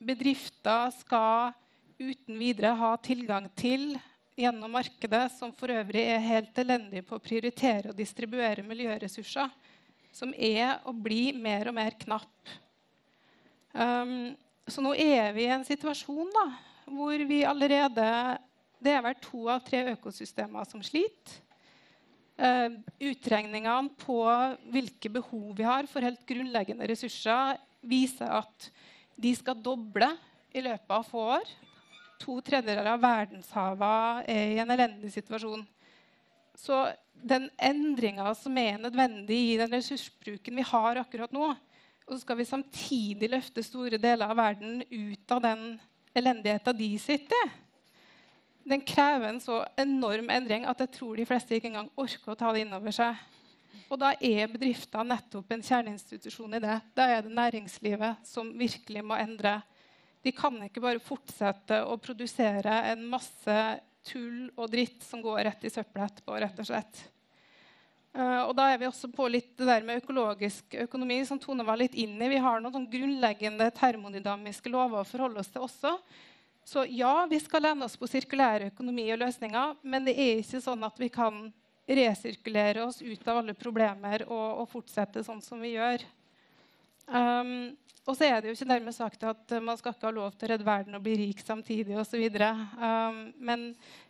[0.00, 1.52] bedrifter skal
[1.98, 3.90] uten videre ha tilgang til
[4.38, 9.50] gjennom markedet, som for øvrig er helt elendig på å prioritere og distribuere miljøressurser,
[10.14, 12.52] som er å bli mer og mer knapp.
[13.74, 14.32] Um,
[14.72, 16.46] så nå er vi i en situasjon da,
[16.88, 18.38] hvor vi allerede
[18.78, 21.40] Det er vel to av tre økosystemer som sliter.
[22.38, 24.20] Uh, utregningene på
[24.70, 28.68] hvilke behov vi har for helt grunnleggende ressurser, viser at
[29.18, 30.12] de skal doble
[30.54, 31.50] i løpet av få år.
[32.22, 35.66] To tredjedeler av verdenshavene er i en elendig situasjon.
[36.54, 36.84] Så
[37.18, 41.50] den endringa som er nødvendig i den ressursbruken vi har akkurat nå,
[42.08, 45.64] og så skal vi samtidig løfte store deler av verden ut av den
[46.16, 47.56] elendigheten de sitter i,
[48.68, 52.38] den krever en så enorm endring at jeg tror de fleste ikke engang orker å
[52.38, 53.16] ta det inn over seg.
[53.88, 56.74] Og da er bedrifter nettopp en kjerneinstitusjon i det.
[56.92, 59.54] Da er det næringslivet som virkelig må endre.
[60.20, 63.56] De kan ikke bare fortsette å produsere en masse
[64.08, 66.36] tull og dritt som går rett i søpla etterpå.
[66.36, 67.00] rett og slett.
[68.16, 71.66] Uh, og da er vi også på litt det der med økologisk økonomi, som Tone
[71.66, 72.30] var litt inn i.
[72.32, 75.92] Vi har noen sånn grunnleggende termodynamiske lover å forholde oss til også.
[76.68, 80.60] Så ja, vi skal lene oss på sirkulær økonomi og løsninger, men det er ikke
[80.60, 81.46] sånn at vi kan
[81.88, 86.04] resirkulere oss ut av alle problemer og, og fortsette sånn som vi gjør.
[87.08, 87.76] Um,
[88.08, 90.48] og så er det jo ikke dermed sagt at man skal ikke ha lov til
[90.48, 92.22] å redde verden og bli rik samtidig osv.
[92.80, 93.68] Um, men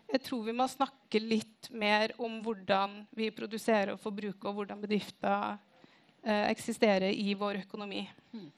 [0.09, 4.85] jeg tror vi må snakke litt mer om hvordan vi produserer og forbruker, og hvordan
[4.85, 8.07] bedrifter uh, eksisterer i vår økonomi.
[8.33, 8.49] Mm.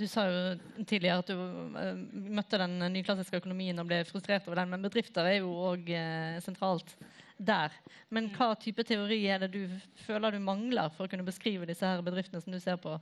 [0.00, 1.94] Du sa jo tidligere at du uh,
[2.40, 6.40] møtte den nyklassiske økonomien og ble frustrert over den, men bedrifter er jo òg uh,
[6.40, 6.96] sentralt
[7.36, 7.76] der.
[8.08, 9.62] Men hva type teori er det du
[10.06, 12.96] føler du mangler for å kunne beskrive disse her bedriftene som du ser på?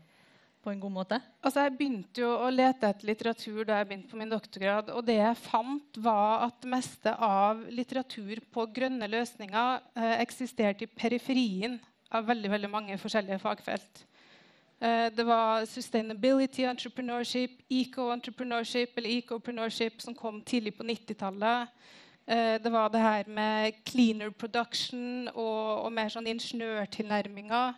[0.62, 1.18] På en god måte?
[1.42, 4.90] Altså, jeg begynte jo å lete etter litteratur da jeg begynte på min doktorgrad.
[4.96, 10.86] Og det jeg fant, var at det meste av litteratur på grønne løsninger eh, eksisterte
[10.86, 11.78] i periferien
[12.14, 14.04] av veldig, veldig mange forskjellige fagfelt.
[14.80, 21.74] Eh, det var sustainability entrepreneurship, eco-entrepreneurship eller ecopreneurship som kom tidlig på 90-tallet.
[22.26, 27.74] Eh, det var det her med cleaner production og, og mer sånn ingeniørtilnærminger.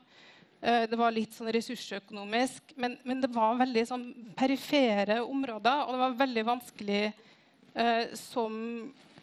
[0.61, 5.87] Eh, det var litt sånn ressursøkonomisk, men, men, det var veldig sånn perifere områder.
[5.87, 8.59] Og det var veldig vanskelig eh, som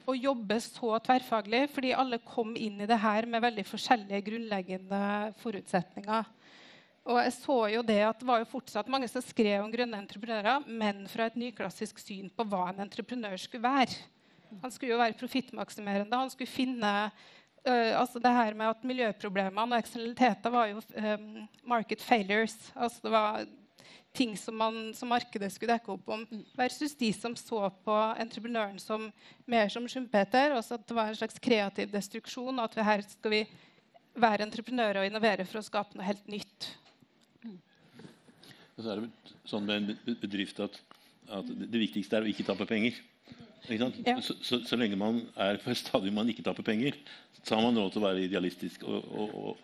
[0.07, 5.01] å jobbe så tverrfaglig, fordi alle kom inn i det her med veldig forskjellige grunnleggende
[5.43, 6.33] forutsetninger.
[7.07, 9.99] Og jeg så jo det at det var jo fortsatt mange som skrev om grønne
[9.99, 13.99] entreprenører, men fra et nyklassisk syn på hva en entreprenør skulle være.
[14.63, 16.19] Han skulle jo være profittmaksimerende.
[16.19, 16.91] Han skulle finne
[17.67, 21.29] uh, altså det her med at Miljøproblemene og eksternaliteter var jo um,
[21.67, 22.57] market failures.
[22.75, 23.45] Altså det var
[24.17, 26.25] ting som, man, som, markedet skulle dekke opp om.
[26.57, 29.09] Versus de som så på entreprenøren som
[29.45, 30.55] mer som Schumpeter.
[30.57, 32.57] Altså at det var en slags kreativ destruksjon.
[32.57, 33.43] og at vi her skal vi
[34.17, 36.71] være entreprenører og innovere for å skape noe helt nytt.
[38.77, 40.75] Og så er det sånn med en bedrift at,
[41.33, 42.97] at det viktigste er å ikke tape penger.
[43.69, 44.19] Ja.
[44.21, 46.97] så, så, så, lenge man er på et stadium man ikke taper penger,
[47.43, 48.85] så har man råd til å være idealistisk.
[48.87, 49.63] Og, og, og,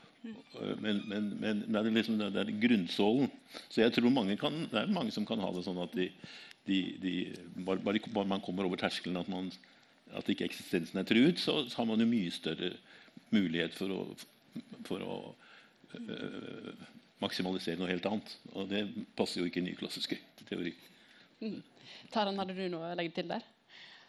[0.81, 3.31] men, men, men, det er liksom det er grunnsålen.
[3.67, 6.09] Så jeg tror mange kan, det er mange som kan ha det sånn at de,
[6.69, 7.13] de, de
[7.67, 9.51] bare, bare, man kommer over terskelen at, man,
[10.15, 12.73] at ikke eksistensen er truet, så, så har man jo mye større
[13.33, 14.01] mulighet for å,
[14.87, 15.17] for å
[15.99, 16.71] øh,
[17.23, 18.35] maksimalisere noe helt annet.
[18.53, 18.85] Og det
[19.17, 20.15] passer jo ikke i ny klassisk
[20.47, 20.73] teori.
[21.43, 21.59] Mm.
[22.13, 23.43] Taran, hadde du noe å legge til der?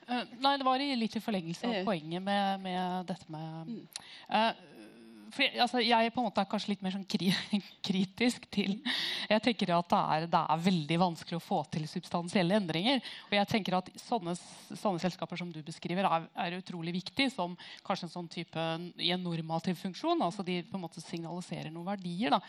[0.05, 3.77] Uh, nei, det var litt i forlengelse av poenget med, med dette med
[5.35, 7.31] for, altså, jeg på en måte er kanskje litt mer sånn kri
[7.87, 8.77] kritisk til
[9.31, 13.03] Jeg tenker at det er, det er, veldig vanskelig å få til substansielle endringer.
[13.29, 14.37] Og jeg tenker at sånne,
[14.71, 18.65] sånne selskaper som du beskriver, er, er, utrolig viktig som kanskje en sånn type
[19.03, 20.23] i en normativ funksjon.
[20.23, 22.37] altså De på en måte signaliserer noen verdier.
[22.37, 22.41] Da.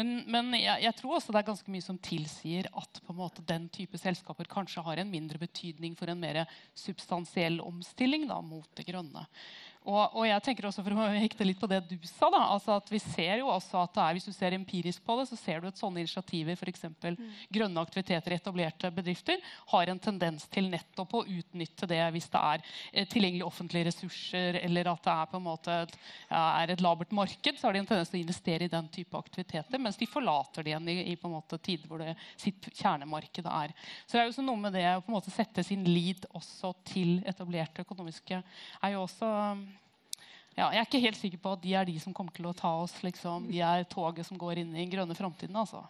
[0.00, 3.20] Men, men jeg, jeg, tror også det er ganske mye som tilsier at på en
[3.20, 8.40] måte den type selskaper kanskje har en mindre betydning for en mer substansiell omstilling da,
[8.44, 9.26] mot det grønne.
[9.82, 12.76] Og, og, jeg tenker også for å hekte litt på det du sa, da, altså
[12.76, 15.38] at vi ser jo også at det er, Hvis du ser empirisk på det, så
[15.38, 16.84] ser du at sånne initiativer, f.eks.
[17.02, 17.18] Mm.
[17.52, 19.42] grønne aktiviteter i etablerte bedrifter,
[19.72, 24.60] har en tendens til nettopp å utnytte det hvis det er eh, tilgjengelige offentlige ressurser,
[24.62, 25.96] eller at det er på en måte et,
[26.30, 28.90] ja, er et labert marked, så har de en tendens til å investere i den
[28.94, 32.14] type aktiviteter, mens de forlater det igjen i, i på en måte tider hvor det,
[32.40, 33.74] sitt kjernemarked er.
[34.06, 36.72] Så det er jo noe med det å på en måte sette sin lid også
[36.86, 38.42] til etablerte økonomiske
[38.82, 39.28] er jo også
[40.52, 42.56] ja, jeg er ikke helt sikker på at de er de som kommer til å
[42.56, 42.94] ta oss.
[43.04, 43.48] Liksom.
[43.48, 45.56] De er toget som går inn i den grønne framtiden.
[45.56, 45.80] Altså.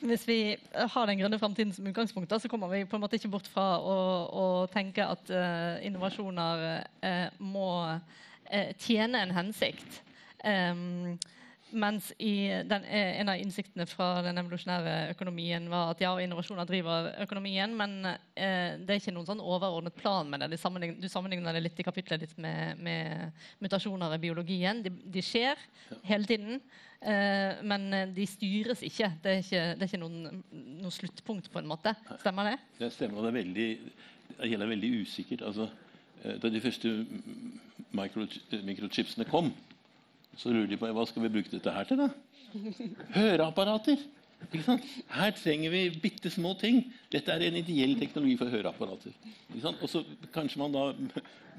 [0.00, 0.38] Hvis vi
[0.74, 3.78] har den grønne framtiden som utgangspunkt, så kommer vi på en måte ikke bort fra
[3.78, 3.94] å,
[4.26, 6.66] å tenke at uh, innovasjoner
[7.06, 10.02] uh, må uh, tjene en hensikt.
[10.44, 11.16] Em,
[11.70, 16.68] mens i den, eh, en av innsiktene fra den evolusjonære økonomien var at ja, innovasjoner
[16.68, 20.52] driver økonomien, men eh, det er ikke noen sånn overordnet plan med det.
[20.54, 24.84] De sammenligner, du sammenligner det litt i kapitlet ditt med, med mutasjoner i biologien.
[24.84, 25.58] De, de skjer
[26.06, 26.60] hele tiden,
[27.00, 29.10] eh, men de styres ikke.
[29.24, 31.96] Det er ikke, det er ikke noen, noen, sluttpunkt, på en måte.
[32.22, 32.58] Stemmer det?
[32.78, 33.70] Det stemmer, det er veldig,
[34.36, 35.42] det hele er veldig usikkert.
[35.50, 35.66] Altså,
[36.22, 36.98] eh, da de første
[37.96, 39.50] mikrochipsene kom,
[40.36, 42.04] så lurer de på hva skal vi bruke dette her til.
[42.04, 42.10] da?
[43.16, 44.04] Høreapparater!
[44.46, 46.82] Her trenger vi bitte små ting.
[47.12, 49.14] Dette er en ideell teknologi for høreapparater.
[49.80, 50.90] Og så kanskje man da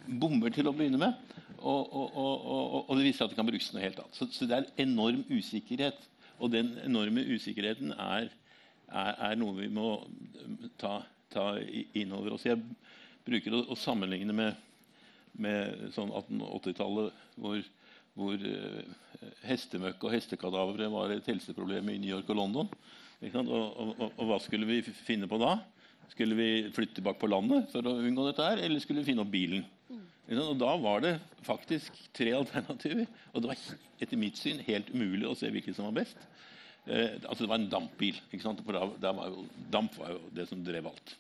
[0.08, 1.18] bommer til å begynne med,
[1.58, 4.16] og, og, og, og, det viser seg at det kan brukes noe helt annet.
[4.20, 6.06] Så, så det er enorm usikkerhet.
[6.38, 8.30] Og den enorme usikkerheten er,
[8.88, 9.90] er, er noe vi må
[10.80, 11.00] ta,
[11.34, 11.48] ta
[11.98, 12.46] inn over oss.
[12.46, 12.62] Jeg
[13.26, 14.62] bruker å, å sammenligne med,
[15.42, 17.66] med sånn 1880-tallet, hvor,
[18.18, 18.98] hvor eh,
[19.48, 22.70] hestemøkk og hestekadavere var et helseproblem i New York og London.
[23.22, 25.56] Og, og, og, hva skulle vi finne på da?
[26.12, 29.26] Skulle vi flytte tilbake på landet for å unngå dette her, eller skulle vi finne
[29.26, 29.66] opp bilen?
[30.28, 31.14] Og da var det
[31.46, 33.62] faktisk tre alternativer, og det var
[34.04, 36.20] etter mitt syn helt umulig å se hvilket som var best.
[36.88, 40.48] Eh, altså Det var en dampbil, for da, da var jo, damp var jo det
[40.50, 41.16] som drev alt.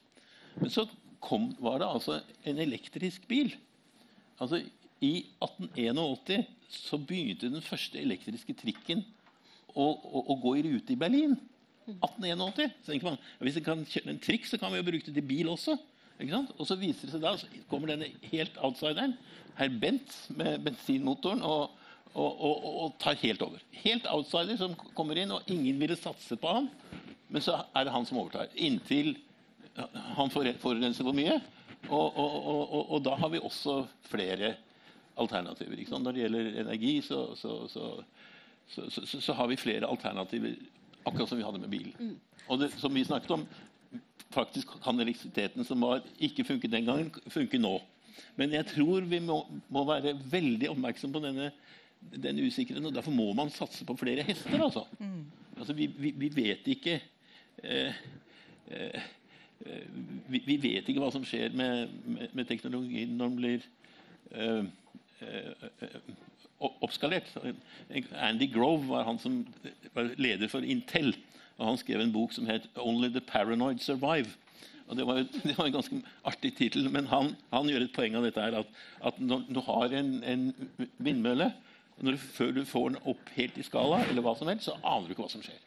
[0.59, 0.85] Men så
[1.23, 3.53] kom, var det altså en elektrisk bil.
[4.43, 4.61] Altså,
[5.01, 9.03] I 1881 så begynte den første elektriske trikken
[9.73, 11.37] å, å, å gå i rute i Berlin.
[11.87, 12.73] 1881.
[12.83, 15.15] Så tenker man, Hvis vi kan kjøre en trikk, så kan vi jo bruke det
[15.15, 15.77] til bil også.
[16.57, 19.13] Og så viser det seg da, så kommer denne helt outsideren,
[19.57, 21.75] herr Bent med bensinmotoren, og,
[22.15, 23.61] og, og, og, tar helt over.
[23.83, 26.71] Helt outsider som kommer inn, og ingen ville satse på ham.
[27.29, 28.49] Men så er det han som overtar.
[28.55, 29.13] Inntil
[30.17, 31.37] han forurenser for mye.
[31.93, 34.55] Og da har vi også flere
[35.17, 35.83] alternativer.
[35.99, 37.91] Når det gjelder energi, så, så, så,
[38.67, 40.55] så, så, så, så har vi flere alternativer,
[41.05, 41.93] akkurat som vi hadde med.
[42.47, 43.45] Og det, som vi snakket om,
[44.33, 47.77] faktisk kan elektrisiteten som var, ikke funket den gangen, funke nå.
[48.37, 51.51] Men jeg tror vi må, må være veldig oppmerksom på denne,
[52.13, 54.57] denne usikkerheten, og derfor må man satse på flere hester.
[54.61, 54.85] Altså.
[55.57, 56.99] Altså, vi, vi, vi vet ikke
[57.63, 58.01] eh,
[58.69, 59.05] eh,
[60.29, 63.65] vi, vi vet ikke hva som skjer med, med, med teknologien når den blir
[64.31, 64.67] eh,
[66.59, 67.29] oppskalert.
[68.13, 69.39] Andy Grove var han som
[69.93, 71.15] var leder for Intel.
[71.57, 74.35] og Han skrev en bok som het 'Only the Paranoid Survive'.
[74.87, 78.15] Og Det var, det var en ganske artig tittel, men han, han gjør et poeng
[78.15, 78.67] av dette her, at,
[79.03, 80.53] at når du har en, en
[80.97, 81.53] vindmølle
[82.01, 85.07] du, Før du får den opp helt i skala, eller hva som helst, så aner
[85.07, 85.57] du ikke hva som skjer.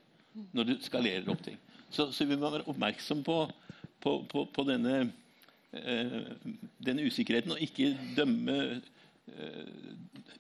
[0.55, 1.59] Når du skalerer opp ting.
[1.91, 3.51] Så, så vi må være oppmerksom på,
[4.01, 5.11] på, på, på denne,
[5.75, 6.15] eh,
[6.79, 8.79] denne usikkerheten, og ikke dømme eh,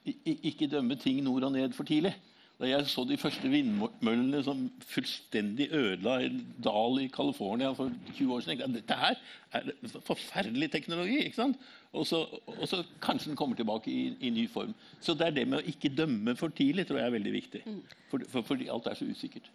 [0.04, 2.14] ikke dømme ting nord og ned for tidlig.
[2.60, 8.34] Da jeg så de første vindmøllene som fullstendig ødela en dal i California for 20
[8.34, 9.16] år siden, jeg dette her
[9.56, 9.70] er
[10.04, 11.22] forferdelig teknologi.
[11.24, 11.56] ikke sant?
[11.92, 14.74] Og så, og så kanskje den kommer tilbake i, i ny form.
[15.00, 17.64] Så det er det med å ikke dømme for tidlig tror jeg er veldig viktig.
[18.12, 19.48] For, for, fordi alt er så usikkert.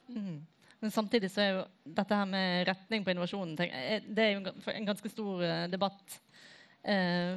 [0.82, 1.64] Men samtidig så er jo
[2.02, 6.18] dette her med retning på innovasjonen eh, Det er jo en ganske stor eh, debatt
[6.18, 6.25] eh,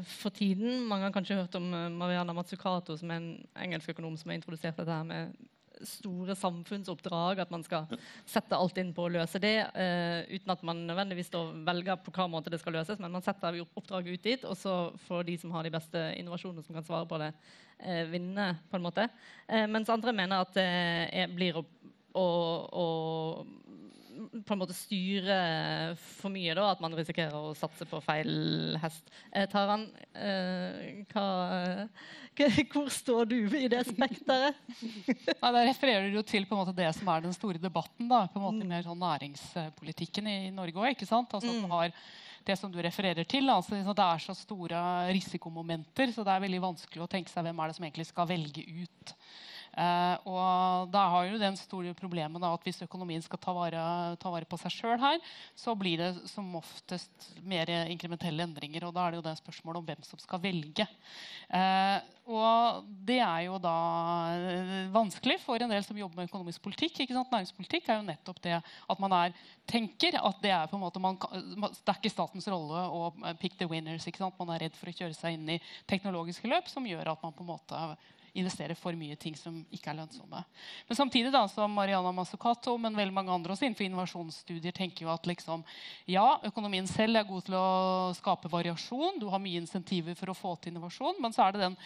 [0.05, 0.83] for tiden.
[0.89, 3.31] Mange har kanskje hørt om eh, Mariana Mazzucato, som er en
[3.65, 5.33] engelsk økonom som har introdusert dette her med
[5.87, 7.41] store samfunnsoppdrag.
[7.41, 7.87] At man skal
[8.29, 11.33] sette alt inn på å løse det, eh, uten at man nødvendigvis
[11.67, 13.01] velger på hva måte det skal løses.
[13.01, 16.67] Men man setter oppdraget ut dit, og så får de som har de beste innovasjonene
[16.67, 17.33] som kan svare på det,
[17.81, 18.59] eh, vinne.
[18.71, 19.09] på en måte.
[19.49, 21.65] Eh, mens andre mener at det blir å
[22.19, 22.27] å,
[22.73, 22.87] å
[24.19, 25.37] på en måte styre
[26.19, 29.11] for mye, da, at man risikerer å satse på feil hest.
[29.33, 29.85] Eh, Taran,
[30.19, 31.27] eh, hva,
[32.39, 34.59] k- hvor står du i det spekteret?
[35.29, 38.09] ja, Da refererer du til måte det som er den store debatten.
[38.11, 41.05] da, på en måte mer sånn Næringspolitikken i Norge òg.
[41.05, 41.93] Altså, har
[42.49, 43.49] det som du refererer til.
[43.53, 47.45] Altså, liksom, det er så store risikomomenter, så det er veldig vanskelig å tenke seg
[47.45, 49.15] hvem er det som egentlig skal velge ut
[49.79, 53.83] Eh, og da har jo den store problemet da, at hvis økonomien skal ta vare,
[54.19, 55.21] ta vare på seg sjøl her,
[55.55, 58.89] så blir det som oftest mer inkrementelle endringer.
[58.89, 60.89] Og da er det jo det spørsmålet om hvem som skal velge.
[61.49, 61.99] Eh,
[62.29, 63.77] og det er jo da
[64.35, 66.99] eh, vanskelig for en del som jobber med økonomisk politikk.
[67.05, 67.31] ikke sant?
[67.33, 71.01] Næringspolitikk er jo nettopp det at man er, tenker at det er på en måte
[71.01, 74.11] man, det er ikke statens rolle å pick the winners.
[74.11, 74.37] ikke sant?
[74.43, 77.37] Man er redd for å kjøre seg inn i teknologiske løp som gjør at man
[77.37, 77.89] på en måte
[78.39, 80.43] investere for mye i ting som ikke er lønnsomme.
[80.89, 85.13] Men samtidig da, som Mariana Mazzucato men veldig mange andre også innenfor innovasjonsstudier tenker jo
[85.13, 85.65] at liksom,
[86.11, 87.69] ja, økonomien selv er god til å
[88.17, 89.19] skape variasjon.
[89.21, 91.21] Du har mye insentiver for å få til innovasjon.
[91.23, 91.79] Men så er det den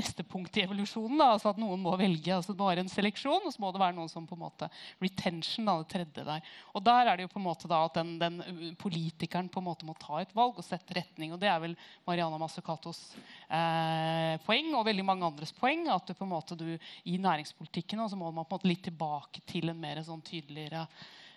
[0.00, 1.18] neste punktet i evolusjonen.
[1.20, 2.32] Da, altså at noen må velge.
[2.34, 4.70] altså bare en seleksjon, og så må det være noen som på en måte
[5.02, 6.54] retention, da, det tredje der.
[6.74, 9.68] Og der er det jo på en måte da at den, den politikeren på en
[9.68, 11.34] måte må ta et valg og sette retning.
[11.34, 11.76] og Det er vel
[12.08, 13.00] Mariana Mazzucatos
[13.48, 16.66] eh, poeng og veldig mange andres poeng at du på en måte du,
[17.04, 20.86] i næringspolitikken så må man på en måte litt tilbake til en mer sånn tydeligere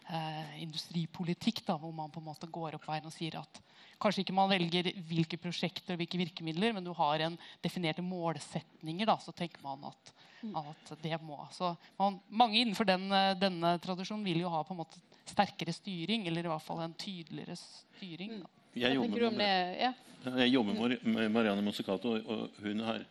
[0.09, 3.61] eh, industripolitikk, da, hvor man på en måte går opp veien og sier at
[4.03, 9.07] kanskje ikke man velger hvilke prosjekter og hvilke virkemidler, men du har en definerte målsetninger,
[9.07, 11.39] da, så tenker man at, at det må.
[11.55, 13.07] Så man, mange innenfor den,
[13.39, 14.99] denne tradisjonen vil jo ha på en måte
[15.29, 18.41] sterkere styring, eller i hvert fall en tydeligere styring.
[18.41, 18.51] Da.
[18.75, 19.75] Jeg jobber, med,
[20.25, 23.03] jeg jobber med Marianne Mossecato, og hun har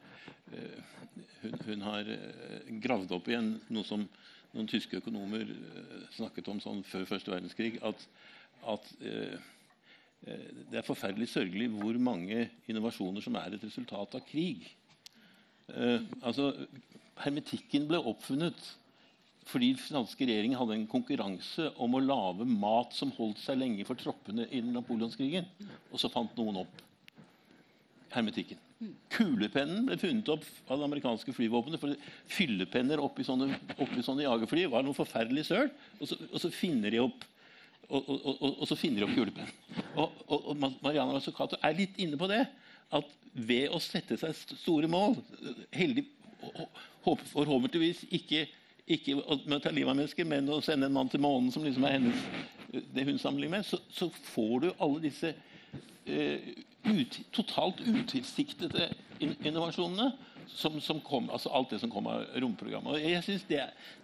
[1.42, 4.04] hun, hun, har eh, gravd opp igjen noe som
[4.52, 7.78] noen tyske økonomer eh, snakket om sånn før første verdenskrig.
[7.84, 8.04] At,
[8.74, 9.38] at eh,
[10.26, 14.68] eh, det er forferdelig sørgelig hvor mange innovasjoner som er et resultat av krig.
[15.72, 16.52] Eh, altså,
[17.22, 18.70] Hermetikken ble oppfunnet
[19.50, 23.98] fordi franske regjeringen hadde en konkurranse om å lage mat som holdt seg lenge for
[23.98, 25.48] troppene i napoleonskrigen.
[25.90, 26.84] Og så fant noen opp
[28.14, 28.61] hermetikken.
[29.12, 31.80] Kulepennen ble funnet opp av det amerikanske flyvåpenet.
[31.80, 31.94] for
[32.30, 35.70] Fyllepenner oppi sånne, oppi sånne jagerfly var noe forferdelig søl.
[36.00, 37.28] Og, og, så finner de opp
[37.92, 39.52] og, og så finner de opp kulepennen.
[40.00, 42.46] Og, Mariana Mazzucato er litt inne på det.
[42.92, 45.16] At ved å sette seg store mål
[45.76, 46.06] heldig,
[47.02, 48.44] Forhåpentligvis ikke,
[48.90, 51.86] ikke å ta livet av mennesker, men å sende en mann til månen, som liksom
[51.86, 52.24] er hennes,
[52.94, 56.52] det hun sammenligner med, så, så får du alle disse uh,
[56.84, 60.12] ut, totalt utilsiktede innovasjonene
[60.50, 62.96] som, som, kom, altså alt det som kom av romprogrammet.
[62.96, 63.60] Og jeg synes det,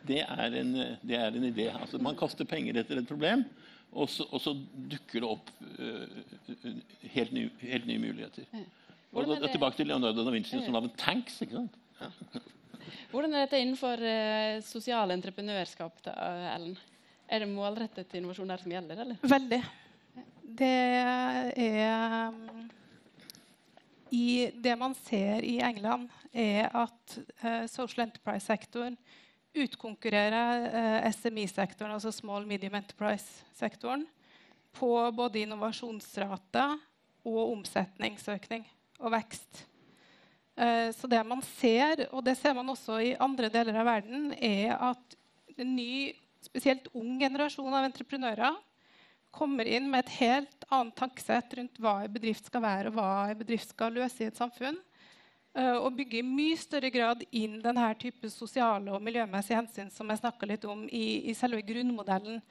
[0.08, 1.68] det, er en, det er en idé.
[1.74, 3.44] Altså, man kaster penger etter et problem,
[3.92, 4.54] og så, og så
[4.92, 5.50] dukker det opp
[5.80, 6.04] uh,
[7.14, 8.46] helt, ny, helt, nye muligheter.
[9.16, 11.40] Og da, Tilbake til Leonardo da Vinci som lagde tanks.
[11.42, 11.82] ikke sant?
[11.98, 12.12] Ja.
[13.10, 15.98] Hvordan er dette innenfor uh, sosial entreprenørskap?
[16.06, 16.14] Da,
[16.54, 16.78] Ellen?
[17.28, 19.04] Er det målrettet innovasjon der som gjelder?
[19.04, 19.20] eller?
[19.28, 19.60] Veldig
[20.58, 20.66] det
[21.60, 22.32] er
[24.14, 28.98] i Det man ser i England, er at uh, social enterprise-sektoren
[29.58, 34.04] utkonkurrerer eh, SMI-sektoren, altså small medium enterprise-sektoren,
[34.76, 36.66] på både innovasjonsrate
[37.26, 38.66] og omsetningsøkning
[39.00, 39.64] og vekst.
[40.58, 44.30] Uh, så det man ser, og det ser man også i andre deler av verden,
[44.36, 45.18] er at
[45.58, 46.12] en ny,
[46.44, 48.60] spesielt ung generasjon av entreprenører
[49.34, 53.08] kommer inn med et helt annet tankesett rundt hva en bedrift skal være, og hva
[53.30, 54.78] en bedrift skal løse i et samfunn.
[55.56, 60.10] Uh, og bygger i mye større grad inn denne type sosiale og miljømessige hensyn som
[60.12, 62.42] jeg snakka litt om i, i, selve grunnmodellen.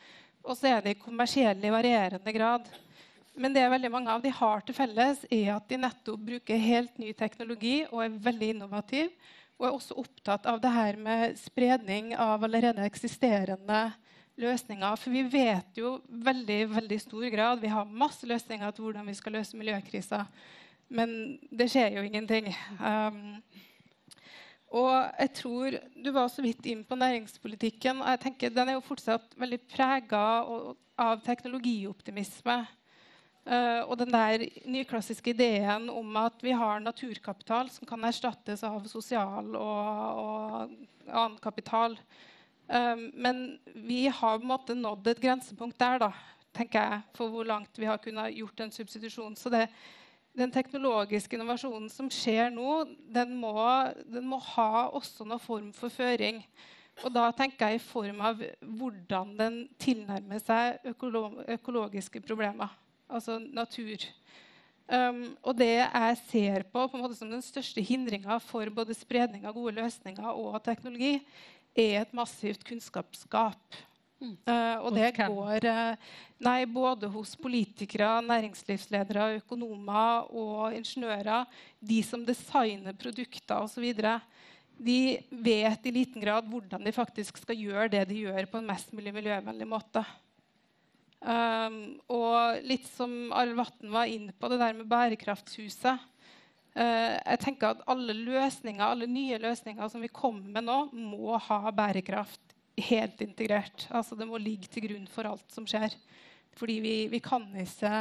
[0.43, 2.67] Og så er det kommersielle i varierende grad.
[3.38, 6.97] Men det veldig mange av de har til felles, er at de nettopp bruker helt
[6.97, 9.11] ny teknologi og er veldig innovative.
[9.57, 13.88] Og er også opptatt av det her med spredning av allerede eksisterende
[14.38, 14.99] løsninger.
[15.01, 19.17] For vi vet jo veldig veldig stor grad Vi har masse løsninger til hvordan vi
[19.17, 20.23] skal løse miljøkrisa.
[20.89, 22.53] Men det skjer jo ingenting.
[22.79, 23.41] Um,
[24.77, 28.01] og jeg tror Du var så vidt inn på næringspolitikken.
[28.01, 30.23] og jeg tenker Den er jo fortsatt veldig prega
[30.97, 32.65] av teknologioptimisme.
[33.47, 38.83] Uh, og den der nyklassiske ideen om at vi har naturkapital som kan erstattes av
[38.91, 41.95] sosial og, og annen kapital.
[42.68, 46.11] Um, men vi har på en måte nådd et grensepunkt der, da,
[46.57, 49.38] tenker jeg, for hvor langt vi har kunnet gjort en substitusjon.
[49.39, 49.68] Så det,
[50.38, 53.55] den teknologiske innovasjonen som skjer nå, den må,
[54.05, 56.43] den må ha også noen form for føring.
[57.05, 62.74] Og da tenker jeg i form av hvordan den tilnærmer seg økolo økologiske problemer.
[63.07, 64.03] Altså natur.
[64.88, 69.55] Um, og det jeg ser på, på som den største hindringa for både spredning av
[69.55, 71.18] gode løsninger og teknologi,
[71.78, 73.78] er et massivt kunnskapsgap.
[74.17, 74.34] Mm.
[74.49, 81.45] Uh, og det går uh, nei, både hos politikere, næringslivsledere, økonomer og ingeniører.
[81.78, 83.86] De som designer produkter osv.
[84.78, 88.71] de vet i liten grad hvordan de faktisk skal gjøre det de gjør, på en
[88.71, 90.05] mest mulig miljøvennlig måte.
[91.17, 95.97] Um, og litt som Arild Vatn var inne på, det der med bærekraftshuset.
[96.78, 101.39] Uh, jeg tenker at alle løsninger, alle nye løsninger som vi kommer med nå, må
[101.47, 102.55] ha bærekraft
[102.88, 103.88] helt integrert.
[103.89, 105.95] Altså Det må ligge til grunn for alt som skjer.
[106.57, 107.93] Fordi vi, vi kan ikke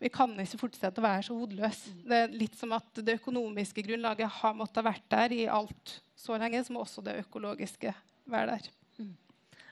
[0.00, 1.90] vi kan ikke fortsette å være så hodeløse.
[2.08, 5.98] Det er litt som at det økonomiske grunnlaget har måttet ha vært der i alt
[6.16, 7.92] så lenge, så må også det økologiske
[8.32, 8.70] være der.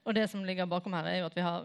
[0.05, 1.64] Og det som ligger bakom her, er jo at vi har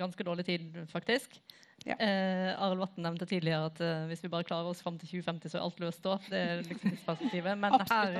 [0.00, 1.40] ganske dårlig tid, faktisk.
[1.86, 1.96] Ja.
[1.96, 5.50] Eh, Arild Vatn nevnte tidligere at eh, hvis vi bare klarer oss fram til 2050,
[5.50, 6.16] så er alt løst da.
[6.28, 7.58] Det er liksom perspektivet.
[7.58, 8.18] Men her,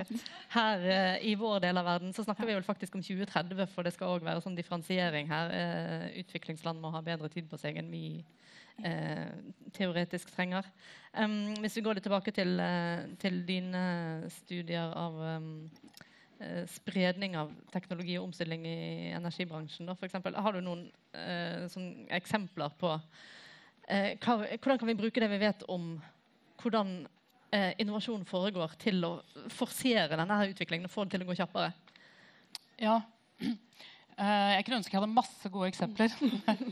[0.57, 3.87] her eh, i vår del av verden så snakker vi vel faktisk om 2030, for
[3.87, 5.55] det skal òg være sånn differensiering her.
[5.55, 8.07] Eh, utviklingsland må ha bedre tid på seg enn vi
[8.85, 9.29] eh,
[9.77, 10.67] teoretisk trenger.
[11.13, 13.85] Um, hvis vi går litt tilbake til, eh, til dine
[14.33, 19.93] studier av eh, spredning av teknologi og omstilling i energibransjen.
[20.03, 20.35] Eksempel.
[20.35, 22.97] Har du noen eh, sånn eksempler på
[23.89, 25.95] eh, hvordan kan vi bruke det vi vet om
[26.63, 26.95] hvordan
[27.53, 29.13] eh, innovasjon foregår, til å
[29.53, 31.73] forsere denne utviklingen og få den til å gå kjappere?
[32.83, 33.01] Ja.
[34.13, 36.13] Eh, jeg kunne ønske jeg hadde masse gode eksempler.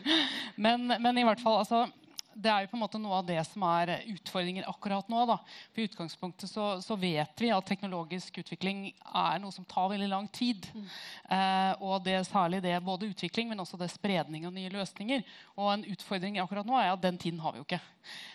[0.65, 1.87] men, men i hvert fall, altså,
[2.35, 5.25] det er jo på en måte noe av det som er utfordringer akkurat nå.
[5.29, 5.37] Da.
[5.73, 10.09] For I utgangspunktet så, så vet vi at teknologisk utvikling er noe som tar veldig
[10.11, 10.69] lang tid.
[10.75, 15.27] Eh, og det særlig det både utvikling, men også det spredning av nye løsninger.
[15.59, 17.83] Og en utfordring akkurat nå er at den tiden har vi jo ikke.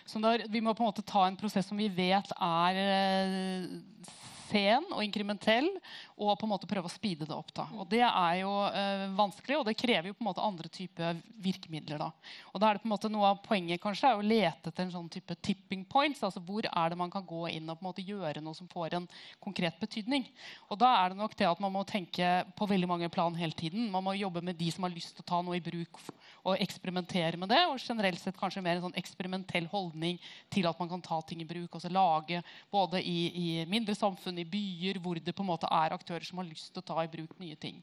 [0.05, 4.13] Så der, vi må på en måte ta en prosess som vi vet er eh,
[4.49, 5.67] sen og inkrementell,
[6.15, 7.51] og på en måte prøve å speede det opp.
[7.55, 7.65] da.
[7.75, 11.19] Og Det er jo eh, vanskelig, og det krever jo på en måte andre typer
[11.43, 11.99] virkemidler.
[11.99, 12.11] da.
[12.53, 14.83] Og da er det på en måte Noe av poenget kanskje er å lete etter
[14.85, 16.23] en sånn type tipping points.
[16.23, 18.67] altså Hvor er det man kan gå inn og på en måte gjøre noe som
[18.71, 19.07] får en
[19.43, 20.25] konkret betydning.
[20.69, 23.53] Og Da er det nok det at man må tenke på veldig mange plan hele
[23.53, 23.91] tiden.
[23.91, 26.01] Man må jobbe med de som har lyst til å ta noe i bruk
[26.45, 27.61] og eksperimentere med det.
[27.69, 30.19] Og generelt sett kanskje mer en sånn eksperimentell holdning
[30.53, 31.73] til at man kan ta ting i bruk.
[31.73, 32.41] altså Lage
[32.71, 36.41] både i, i mindre samfunn, i byer, hvor det på en måte er aktører som
[36.41, 37.81] har lyst til å ta i bruk nye ting.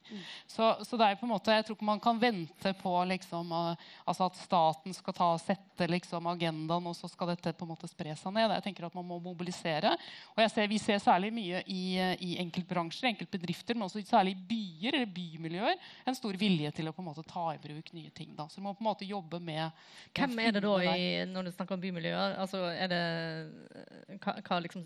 [0.50, 3.54] Så, så det er på en måte, jeg tror ikke man kan vente på liksom,
[3.54, 7.90] altså at staten skal ta, sette liksom, agendaen, og så skal dette på en måte
[7.90, 8.56] spre seg ned.
[8.58, 9.94] Jeg tenker at Man må mobilisere.
[10.34, 11.82] Og jeg ser, Vi ser særlig mye i,
[12.20, 16.94] i enkeltbransjer, enkeltbedrifter, men også særlig i byer eller bymiljøer, en stor vilje til å
[16.94, 18.34] på en måte ta i bruk nye ting.
[18.36, 18.48] Da.
[18.50, 19.70] Så du må på en måte jobbe med med
[20.16, 22.36] Hvem er det da, i, når du snakker om bymiljøer?
[22.40, 23.02] Altså, er det,
[24.22, 24.84] hva, hva liksom,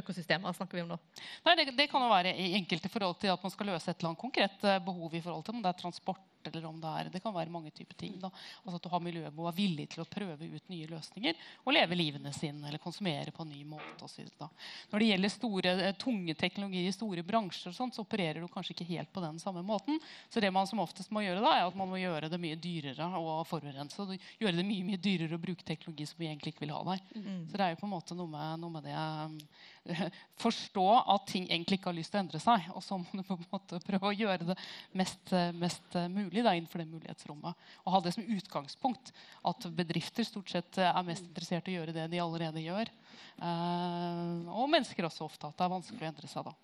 [0.00, 0.98] økosystemer snakker vi om da?
[1.46, 3.96] Nei, det, det kan jo være i enkelte forhold til at man skal løse et
[3.96, 6.92] eller annet konkret eh, behov i forhold til om det er transport eller om det
[6.92, 8.18] er Det kan være mange typer ting.
[8.20, 8.30] da.
[8.64, 11.34] Altså At du har miljøbehov, er villig til å prøve ut nye løsninger
[11.64, 14.02] og leve livene sine eller konsumere på en ny måte.
[14.02, 14.48] Og så videre, da.
[14.92, 18.48] Når det gjelder store, eh, tunge teknologier i store bransjer, og sånt, så opererer du
[18.48, 20.00] kanskje ikke helt på den samme måten.
[20.30, 22.56] Så det man som oftest må gjøre, da, er at man må gjøre det mye
[22.56, 24.00] dyrere å forurense.
[24.02, 26.82] og Gjøre det mye mye dyrere å bruke teknologi som vi egentlig ikke vil ha
[26.92, 27.02] der.
[27.50, 30.10] Så det er jo på en måte noe med, noe med det eh,
[30.42, 32.68] Forstå at ting egentlig ikke har lyst til å endre seg.
[32.74, 34.56] Og så må du på en måte prøve å gjøre det
[34.98, 37.66] mest, eh, mest eh, mulig da, innenfor det mulighetsrommet.
[37.84, 39.12] Og ha det som utgangspunkt.
[39.46, 42.90] At bedrifter stort sett eh, er mest interessert i å gjøre det de allerede gjør.
[43.36, 45.48] Uh, og mennesker også ofte.
[45.48, 46.54] At det er vanskelig å endre seg da.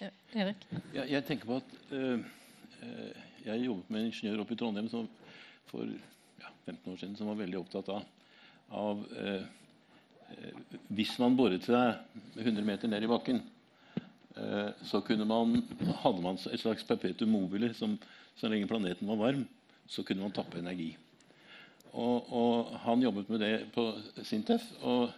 [0.00, 0.66] Ja, Erik?
[0.92, 2.24] Jeg, jeg tenker på at øh,
[3.44, 5.06] jeg jobbet med en ingeniør oppe i Trondheim som
[5.70, 8.02] for ja, 15 år siden som var veldig opptatt av,
[8.74, 9.46] av øh,
[10.92, 13.38] Hvis man boret seg 100 meter ned i bakken,
[14.82, 15.60] så kunne man,
[16.02, 17.92] hadde man et slags perpetuum mobile som
[18.36, 19.44] så lenge planeten var varm,
[19.86, 20.96] så kunne man tappe energi.
[21.94, 23.94] Og, og han jobbet med det på
[24.26, 24.62] Sintef.
[24.82, 25.10] Og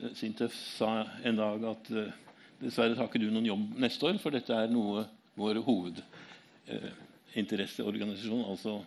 [0.00, 2.12] eh, Sintef sa en dag at eh,
[2.60, 5.04] dessverre har ikke du noen jobb neste år, for dette er noe
[5.38, 8.84] vår hovedinteresseorganisasjon, altså,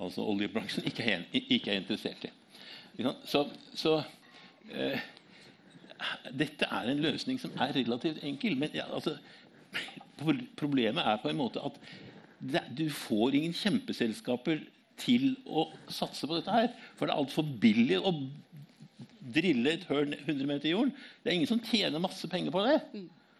[0.00, 2.28] altså oljebransjen, ikke er, ikke er interessert i.
[3.28, 4.02] Så, så
[4.72, 5.00] eh,
[6.32, 8.56] dette er en løsning som er relativt enkel.
[8.58, 9.16] Men ja, altså,
[10.60, 11.74] problemet er på en måte at
[12.52, 14.62] det, du får ingen kjempeselskaper
[15.00, 16.70] til å satse på dette her.
[16.98, 18.14] For det er altfor billig å
[19.34, 20.94] drille et høl 100 meter i jorden.
[21.22, 22.78] Det er ingen som tjener masse penger på det.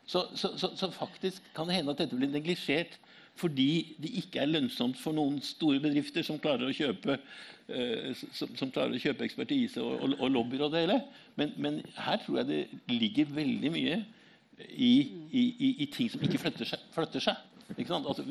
[0.06, 2.98] Så, så, så, så faktisk kan det hende at dette blir neglisjert
[3.34, 7.16] fordi det ikke er lønnsomt for noen store bedrifter som klarer å kjøpe,
[7.66, 11.00] eh, som, som klarer å kjøpe ekspertise og, og, og lobbyer og det hele.
[11.40, 13.96] Men, men her tror jeg det ligger veldig mye
[14.70, 14.92] i,
[15.34, 16.86] i, i, i ting som ikke flytter seg.
[16.94, 17.42] Flytter seg
[17.72, 18.06] ikke sant?
[18.06, 18.24] Altså,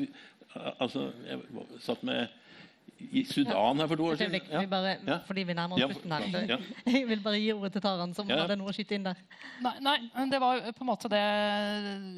[0.54, 1.40] altså, jeg
[1.80, 2.26] satt med
[3.12, 4.40] i Sudan her for to år siden.
[4.50, 4.60] Ja.
[4.60, 5.18] vi bare, Ja.
[5.26, 6.22] fordi vi nærmer oss slutten her.
[6.32, 6.58] så ja.
[6.86, 8.36] Jeg vil bare gi ordet til Taran, som Ja.
[8.42, 9.16] hadde noe å skyte inn der.
[9.60, 11.22] Nei, nei, men det var på en måte det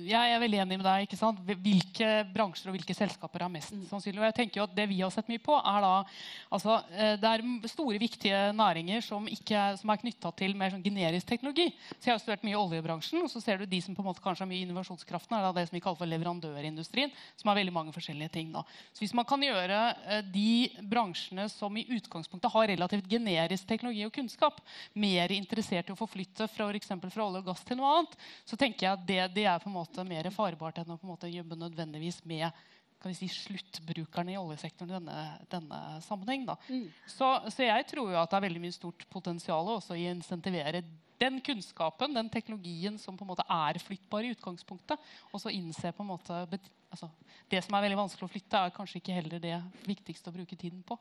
[0.08, 1.08] Jeg er veldig enig med deg.
[1.08, 1.38] ikke sant?
[1.46, 4.18] Hvilke bransjer og hvilke selskaper er mest sannsynlig?
[4.20, 6.04] Og jeg tenker jo at Det vi har sett mye på, er da
[6.52, 10.82] altså, eh, Det er store, viktige næringer som, ikke, som er knytta til mer sånn
[10.84, 11.72] generisk teknologi.
[12.00, 14.06] Så Jeg har studert mye i oljebransjen, og så ser du de som på en
[14.12, 17.56] måte kanskje har mye innovasjonskraften, er da det som vi kaller for leverandørindustrien, som har
[17.56, 18.52] veldig mange forskjellige ting.
[18.52, 18.62] da.
[18.92, 20.22] Så Hvis man kan gjøre eh,
[20.66, 24.60] de bransjene som i utgangspunktet har relativt generisk teknologi og kunnskap,
[24.94, 28.58] mer interessert i å forflytte fra, for fra olje og gass til noe annet, så
[28.60, 31.14] tenker jeg at det, det er på en måte mer farbart enn å på en
[31.14, 32.50] måte jobbe nødvendigvis med
[32.96, 36.46] kan vi si, sluttbrukerne i oljesektoren i denne, denne sammenheng.
[36.68, 36.86] Mm.
[37.12, 40.14] Så, så jeg tror jo at det er veldig mye stort potensial også i å
[40.14, 40.80] insentivere
[41.20, 45.00] den kunnskapen, den teknologien som på en måte er flyttbar i utgangspunktet,
[45.32, 46.42] og så innse på en måte
[46.90, 47.10] altså,
[47.50, 49.56] Det som er veldig vanskelig å flytte, er kanskje ikke heller det
[49.86, 50.98] viktigste å bruke tiden på.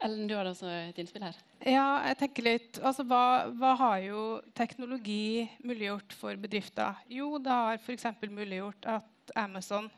[0.00, 1.36] Ellen, du hadde også et innspill her.
[1.60, 4.24] Ja, jeg tenker litt altså, hva, hva har jo
[4.56, 7.02] teknologi muliggjort for bedrifter?
[7.12, 8.08] Jo, det har f.eks.
[8.24, 9.90] muliggjort at Amazon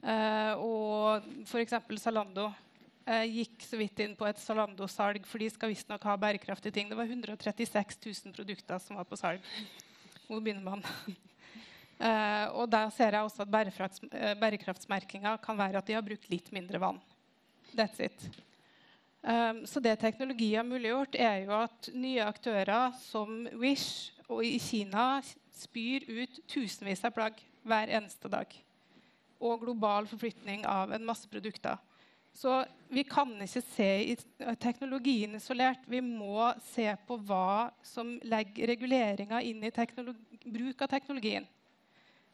[0.00, 1.76] eh, og f.eks.
[2.00, 2.48] Zalando
[3.06, 6.90] gikk så vidt inn på et Zalando-salg, for de skal visstnok ha bærekraftige ting.
[6.90, 9.42] Det var 136 000 produkter som var på salg.
[10.28, 10.86] Hvor begynner man?
[12.02, 16.02] Eh, og der ser jeg også at bærekrafts, eh, bærekraftsmerkinga kan være at de har
[16.02, 16.96] brukt litt mindre vann.
[17.78, 18.24] That's it.
[19.70, 25.22] Så det teknologi har muliggjort, er jo at nye aktører som Wish og i Kina
[25.54, 28.50] spyr ut tusenvis av plagg hver eneste dag.
[29.38, 31.78] Og global forflytning av en masse produkter.
[32.32, 33.88] Så vi kan ikke se
[34.60, 35.84] teknologien isolert.
[35.86, 41.46] Vi må se på hva som legger reguleringer inn i bruk av teknologien.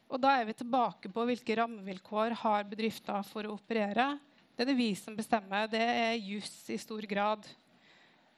[0.09, 4.15] Og da er vi tilbake på hvilke rammevilkår har bedrifter for å operere.
[4.55, 5.69] Det er det vi som bestemmer.
[5.69, 7.45] Det er juss i stor grad.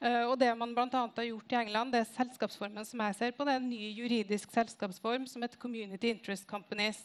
[0.02, 3.34] Eh, og det man annet har gjort i England, det er selskapsformen som jeg ser
[3.38, 7.00] på, det er en ny juridisk selskapsform som heter Community Interest Companies.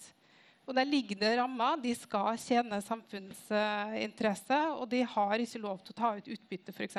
[0.66, 1.76] Og Der liggende rammer.
[1.78, 6.98] De skal tjene samfunnsinteresse, og de har ikke lov til å ta ut utbytte, f.eks.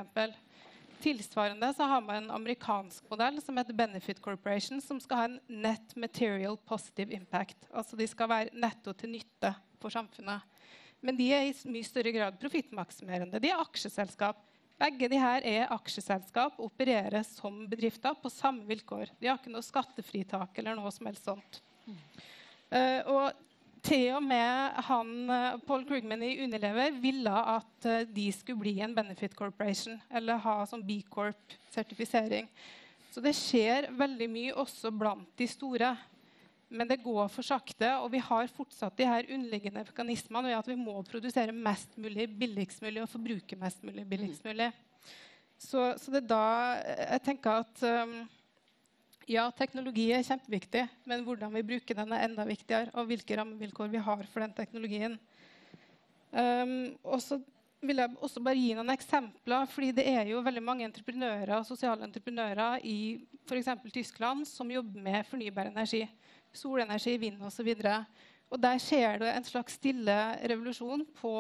[1.04, 5.36] Tilsvarende så har man en amerikansk modell som heter Benefit Corporation, som skal ha en
[5.62, 7.68] net material positive impact.
[7.70, 9.52] Altså de skal være netto til nytte
[9.82, 10.42] for samfunnet.
[11.04, 13.42] Men de er i mye større grad profittmaksimerende.
[13.44, 14.40] De er aksjeselskap.
[14.82, 19.14] Begge de her er aksjeselskap og opererer som bedrifter på samme vilkår.
[19.20, 21.62] De har ikke noe skattefritak eller noe som helst sånt.
[22.68, 23.47] Uh, og
[23.88, 28.76] til og med han, eh, Paul Krugman i Unilever ville at eh, de skulle bli
[28.84, 32.50] en benefit corporation, eller ha sånn B Corp-sertifisering.
[33.14, 35.96] Så det skjer veldig mye også blant de store.
[36.68, 40.68] Men det går for sakte, og vi har fortsatt de her underliggende mekanismene ved at
[40.68, 44.68] vi må produsere mest mulig billigst mulig og forbruke mest mulig billigst mulig.
[45.58, 46.48] Så, så det er da
[47.16, 48.18] jeg tenker at um,
[49.28, 53.92] ja, teknologi er kjempeviktig, men hvordan vi bruker den er enda viktigere, og hvilke rammevilkår
[53.92, 55.18] vi har for den teknologien.
[56.32, 57.40] Um, og så
[57.84, 61.68] vil jeg også bare gi noen eksempler, fordi det er jo veldig mange entreprenører og
[61.68, 63.70] sosiale entreprenører i f.eks.
[63.94, 66.06] Tyskland som jobber med fornybar energi.
[66.56, 67.70] Solenergi, vind osv.
[68.48, 70.16] Og der skjer det en slags stille
[70.50, 71.36] revolusjon på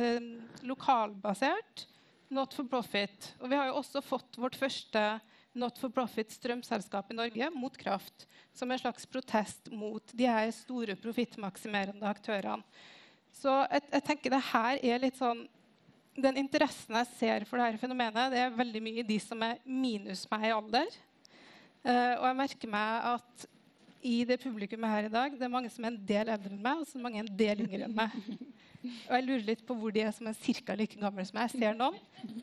[0.00, 0.32] eh,
[0.66, 1.86] lokalbasert
[2.34, 3.32] not for profit.
[3.40, 5.02] Og vi har jo også fått vårt første
[5.58, 10.50] not for profit strømselskap i Norge, mot kraft, som en slags protest mot de her
[10.54, 12.64] store profittmaksimerende aktørene.
[13.36, 15.42] Så jeg, jeg tenker det her er litt sånn
[16.16, 20.22] Den interessen jeg ser for dette fenomenet, det er veldig mye de som er minus
[20.30, 20.94] meg i alder.
[21.84, 23.44] Uh, og jeg merker meg at
[24.06, 26.62] i det publikummet her i dag, det er mange som er en del eldre enn
[26.62, 28.16] meg, og så mange en del yngre enn meg.
[29.06, 30.76] Og jeg lurer litt på hvor de er som er ca.
[30.78, 31.40] like gamle som.
[31.44, 31.98] Jeg ser noen.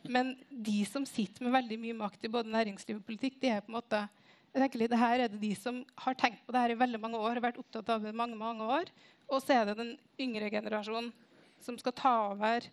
[0.09, 3.63] Men de som sitter med veldig mye makt i både næringsliv og politikk, de er
[3.63, 4.03] på en måte
[4.53, 6.99] jeg tenker litt, Her er det de som har tenkt på det her i veldig
[7.01, 8.91] mange år, har vært opptatt av det i mange, mange år.
[9.25, 11.09] Og så er det den yngre generasjonen
[11.63, 12.67] som skal ta over.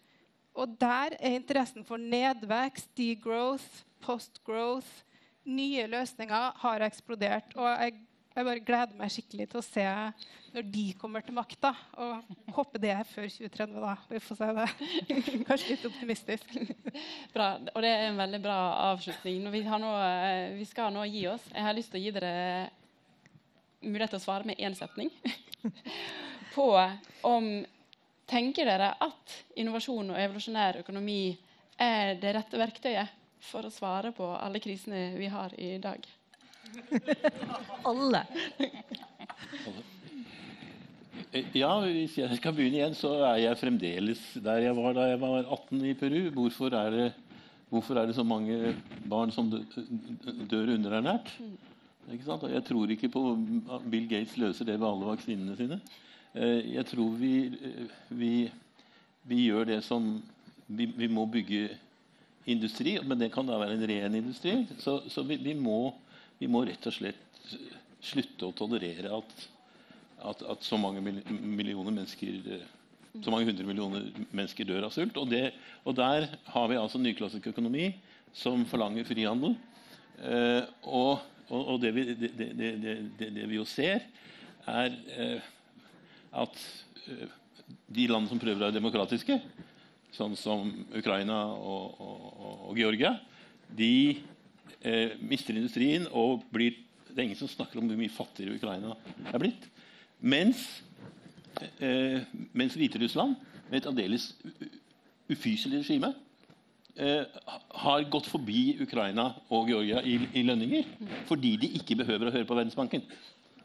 [0.61, 5.07] Og der er interessen for nedvekst, degrowth, post-growth,
[5.49, 7.57] nye løsninger har eksplodert.
[7.57, 7.97] Og jeg,
[8.41, 9.87] jeg bare gleder meg skikkelig til å se
[10.55, 11.73] når de kommer til makta.
[12.01, 13.95] Og håper det er før 2030, da.
[14.11, 14.69] Vi får se det.
[15.49, 16.55] Kanskje litt optimistisk.
[17.35, 18.59] Bra, og det er en veldig bra
[18.91, 19.45] avslutning.
[19.55, 21.51] Vi, nå, eh, vi skal nå gi oss.
[21.53, 22.33] Jeg har lyst til å gi dere
[23.85, 25.13] mulighet til å svare med én setning
[26.57, 26.73] på
[27.29, 27.53] om
[28.31, 31.33] Tenker dere at innovasjon og evolusjonær økonomi
[31.83, 36.07] er det rette verktøyet for å svare på alle krisene vi har i dag?
[37.91, 38.25] Alle.
[41.55, 45.21] Ja, hvis jeg skal begynne igjen, så er jeg fremdeles der jeg var da jeg
[45.23, 46.21] var 18 i Peru.
[46.35, 47.09] Hvorfor er det,
[47.71, 48.75] hvorfor er det så mange
[49.11, 49.51] barn som
[50.51, 51.31] dør underernært?
[52.11, 52.49] Ikke sant?
[52.51, 53.23] Jeg tror ikke på
[53.91, 55.79] Bill Gates løser det ved alle vaksinene sine.
[56.35, 57.35] Eh, jeg tror vi,
[58.09, 58.35] vi,
[59.23, 60.17] vi gjør det som
[60.67, 61.69] vi, vi, må bygge
[62.51, 64.57] industri, men det kan da være en ren industri.
[64.79, 65.93] Så, så vi, vi, må,
[66.41, 67.55] vi må rett og slett
[68.01, 69.49] slutte å tolerere at
[70.21, 72.69] at, at så mange millioner mennesker eh,
[73.19, 75.17] så mange hundre millioner mennesker dør av sult.
[75.19, 75.51] Og, det,
[75.83, 77.89] og der har vi altså nyklassisk økonomi
[78.37, 79.57] som forlanger frihandel.
[80.23, 82.31] Eh, og, og, og det, vi, det,
[83.19, 84.07] det, vi, jo ser,
[84.71, 85.51] er eh,
[86.39, 86.63] at
[87.11, 87.35] eh,
[87.91, 89.41] de land som prøver å være demokratiske,
[90.15, 93.17] sånn som Ukraina og, Georgia,
[93.75, 94.21] de
[94.83, 98.93] eh, mister industrien og blir Det er ingen som snakker om hvor mye fattigere Ukraina
[99.33, 99.65] er blitt.
[100.23, 100.61] Mens,
[101.83, 102.21] eh,
[102.55, 103.35] mens Hviterussland,
[103.71, 104.29] med et aldeles
[105.31, 106.13] ufyselig regime,
[106.97, 107.25] eh,
[107.83, 110.85] har gått forbi Ukraina og Georgia i, i, lønninger
[111.27, 113.03] fordi de ikke behøver å høre på Verdensbanken.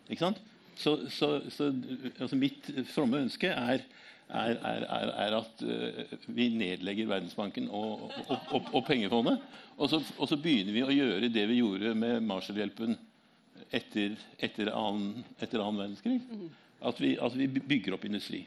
[0.10, 0.42] Ikke sant?
[0.76, 1.70] Så, så, så
[2.20, 3.86] altså mitt fromme ønske er,
[4.30, 9.44] er, er, er at uh, vi nedlegger Verdensbanken og, og, og, og pengefondet.
[9.90, 12.96] Så, og så, begynner vi å gjøre det vi gjorde med Marshallhjelpen
[13.76, 16.20] etter, etter, annen, etter annen verdenskrig.
[16.86, 18.44] At vi, at vi, bygger opp industri.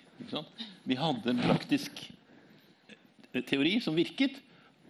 [0.88, 2.04] Vi hadde en praktisk
[2.88, 4.42] eh, teori som virket.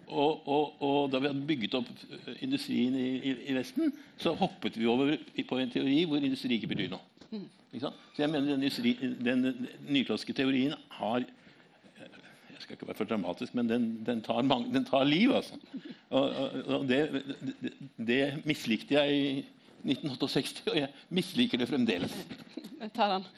[0.09, 4.32] Og, og, og, da vi hadde bygget opp eh, industrien i, i, i, Vesten, så
[4.39, 7.43] hoppet vi over på en teori hvor industri ikke betyr noe.
[7.77, 11.25] Så jeg mener den, den, nyklassiske teorien har
[12.59, 15.31] jeg skal ikke være for dramatisk, men den, den, tar, mange, den tar, liv.
[15.31, 15.55] Altså.
[16.11, 16.31] Og,
[16.66, 17.23] og det,
[17.62, 17.73] det,
[18.07, 19.29] det mislikte jeg i
[19.87, 22.16] 1968, og jeg misliker det fremdeles.
[22.81, 23.29] Jeg tar den.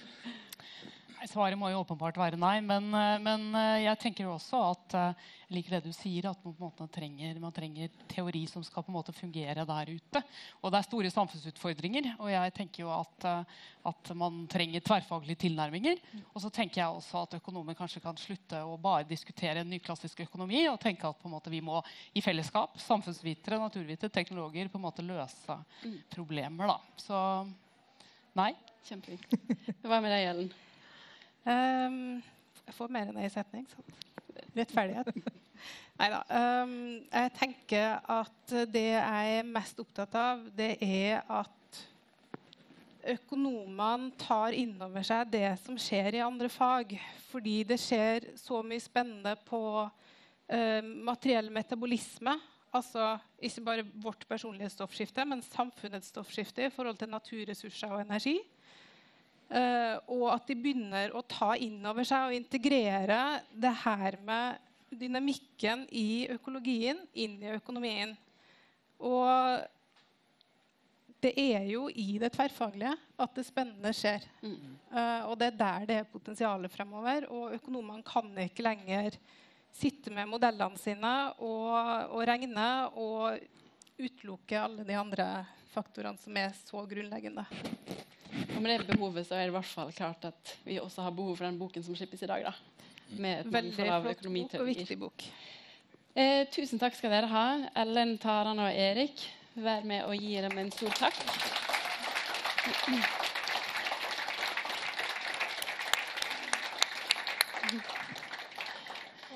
[1.29, 2.61] Svaret må jo åpenbart være nei.
[2.65, 5.19] Men, eh, men eh, jeg tenker jo også at like
[5.51, 8.95] jeg liker det du sier, at man, trenger, man, trenger, teori som skal på en
[8.95, 10.23] måte fungere der ute.
[10.63, 12.13] Og det er store samfunnsutfordringer.
[12.23, 13.27] Og jeg tenker jo at,
[13.91, 15.99] at man trenger tverrfaglige tilnærminger.
[16.31, 20.23] Og så tenker jeg også at økonomer kanskje kan slutte å bare diskutere en nyklassisk
[20.29, 21.83] økonomi og tenke at på en måte vi må
[22.15, 26.01] i fellesskap, samfunnsvitere, naturvitere, teknologer, på en måte løse mm.
[26.15, 26.71] problemer.
[26.71, 26.79] da.
[27.03, 27.21] Så
[28.39, 28.53] nei.
[28.87, 29.27] Kjempefint.
[29.83, 30.53] Hva med deg, Ellen?
[31.45, 32.21] Um,
[32.67, 33.69] jeg får mer enn én setning.
[33.71, 33.85] Så.
[34.57, 35.15] Rettferdighet.
[36.01, 36.21] Nei da.
[36.33, 36.75] Um,
[37.07, 41.81] jeg tenker at det jeg er mest opptatt av, det er at
[43.11, 46.95] økonomene tar inn over seg det som skjer i andre fag.
[47.31, 50.81] Fordi det skjer så mye spennende på uh,
[51.11, 52.37] materiell metabolisme.
[52.77, 58.37] Altså ikke bare vårt personlige stoffskifte, men samfunnets stoffskifte i forhold til naturressurser og energi.
[59.51, 64.61] Uh, og at de begynner å ta inn over seg og integrere det her med
[64.95, 68.15] dynamikken i økologien inn i økonomien.
[69.03, 69.59] Og
[71.21, 74.25] det er jo i det tverrfaglige at det spennende skjer.
[74.41, 74.77] Mm.
[74.93, 77.27] Uh, og det er der det er potensialet fremover.
[77.35, 79.19] Og økonomene kan ikke lenger
[79.75, 81.75] sitte med modellene sine og,
[82.15, 83.43] og regne og
[84.01, 85.27] utelukke alle de andre
[85.75, 87.45] faktorene som er så grunnleggende.
[88.61, 91.15] Og med det behovet så er det i hvert fall klart at vi også har
[91.17, 92.43] behov for den boken som slippes i dag.
[92.45, 92.53] da.
[93.17, 95.25] Med et Veldig flott bok og viktig bok.
[96.13, 97.45] Eh, tusen takk skal dere ha.
[97.81, 99.25] Ellen, Taran og Erik.
[99.55, 101.17] Vær med og gi dem en stor takk.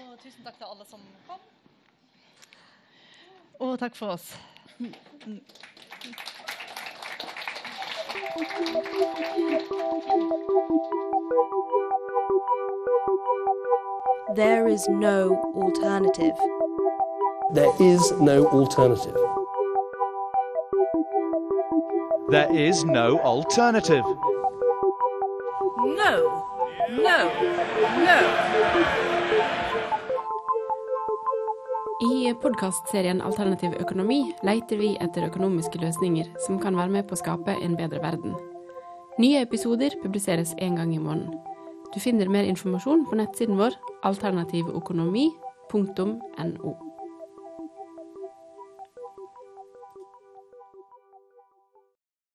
[0.05, 1.01] Og tusen takk til alle som
[1.31, 1.41] kom.
[3.65, 4.35] Og takk for oss.
[14.35, 16.35] There is no alternative.
[17.53, 19.15] There is no alternative.
[22.29, 24.05] There is no alternative.
[25.85, 26.45] No,
[26.91, 27.31] no,
[28.03, 28.44] no.
[32.43, 37.53] Podkastserien Alternativ økonomi leter vi etter økonomiske løsninger som kan være med på å skape
[37.57, 38.33] en bedre verden.
[39.23, 41.35] Nye episoder publiseres én gang i måneden.
[41.95, 43.73] Du finner mer informasjon på nettsiden vår
[44.11, 46.73] alternativøkonomi.no.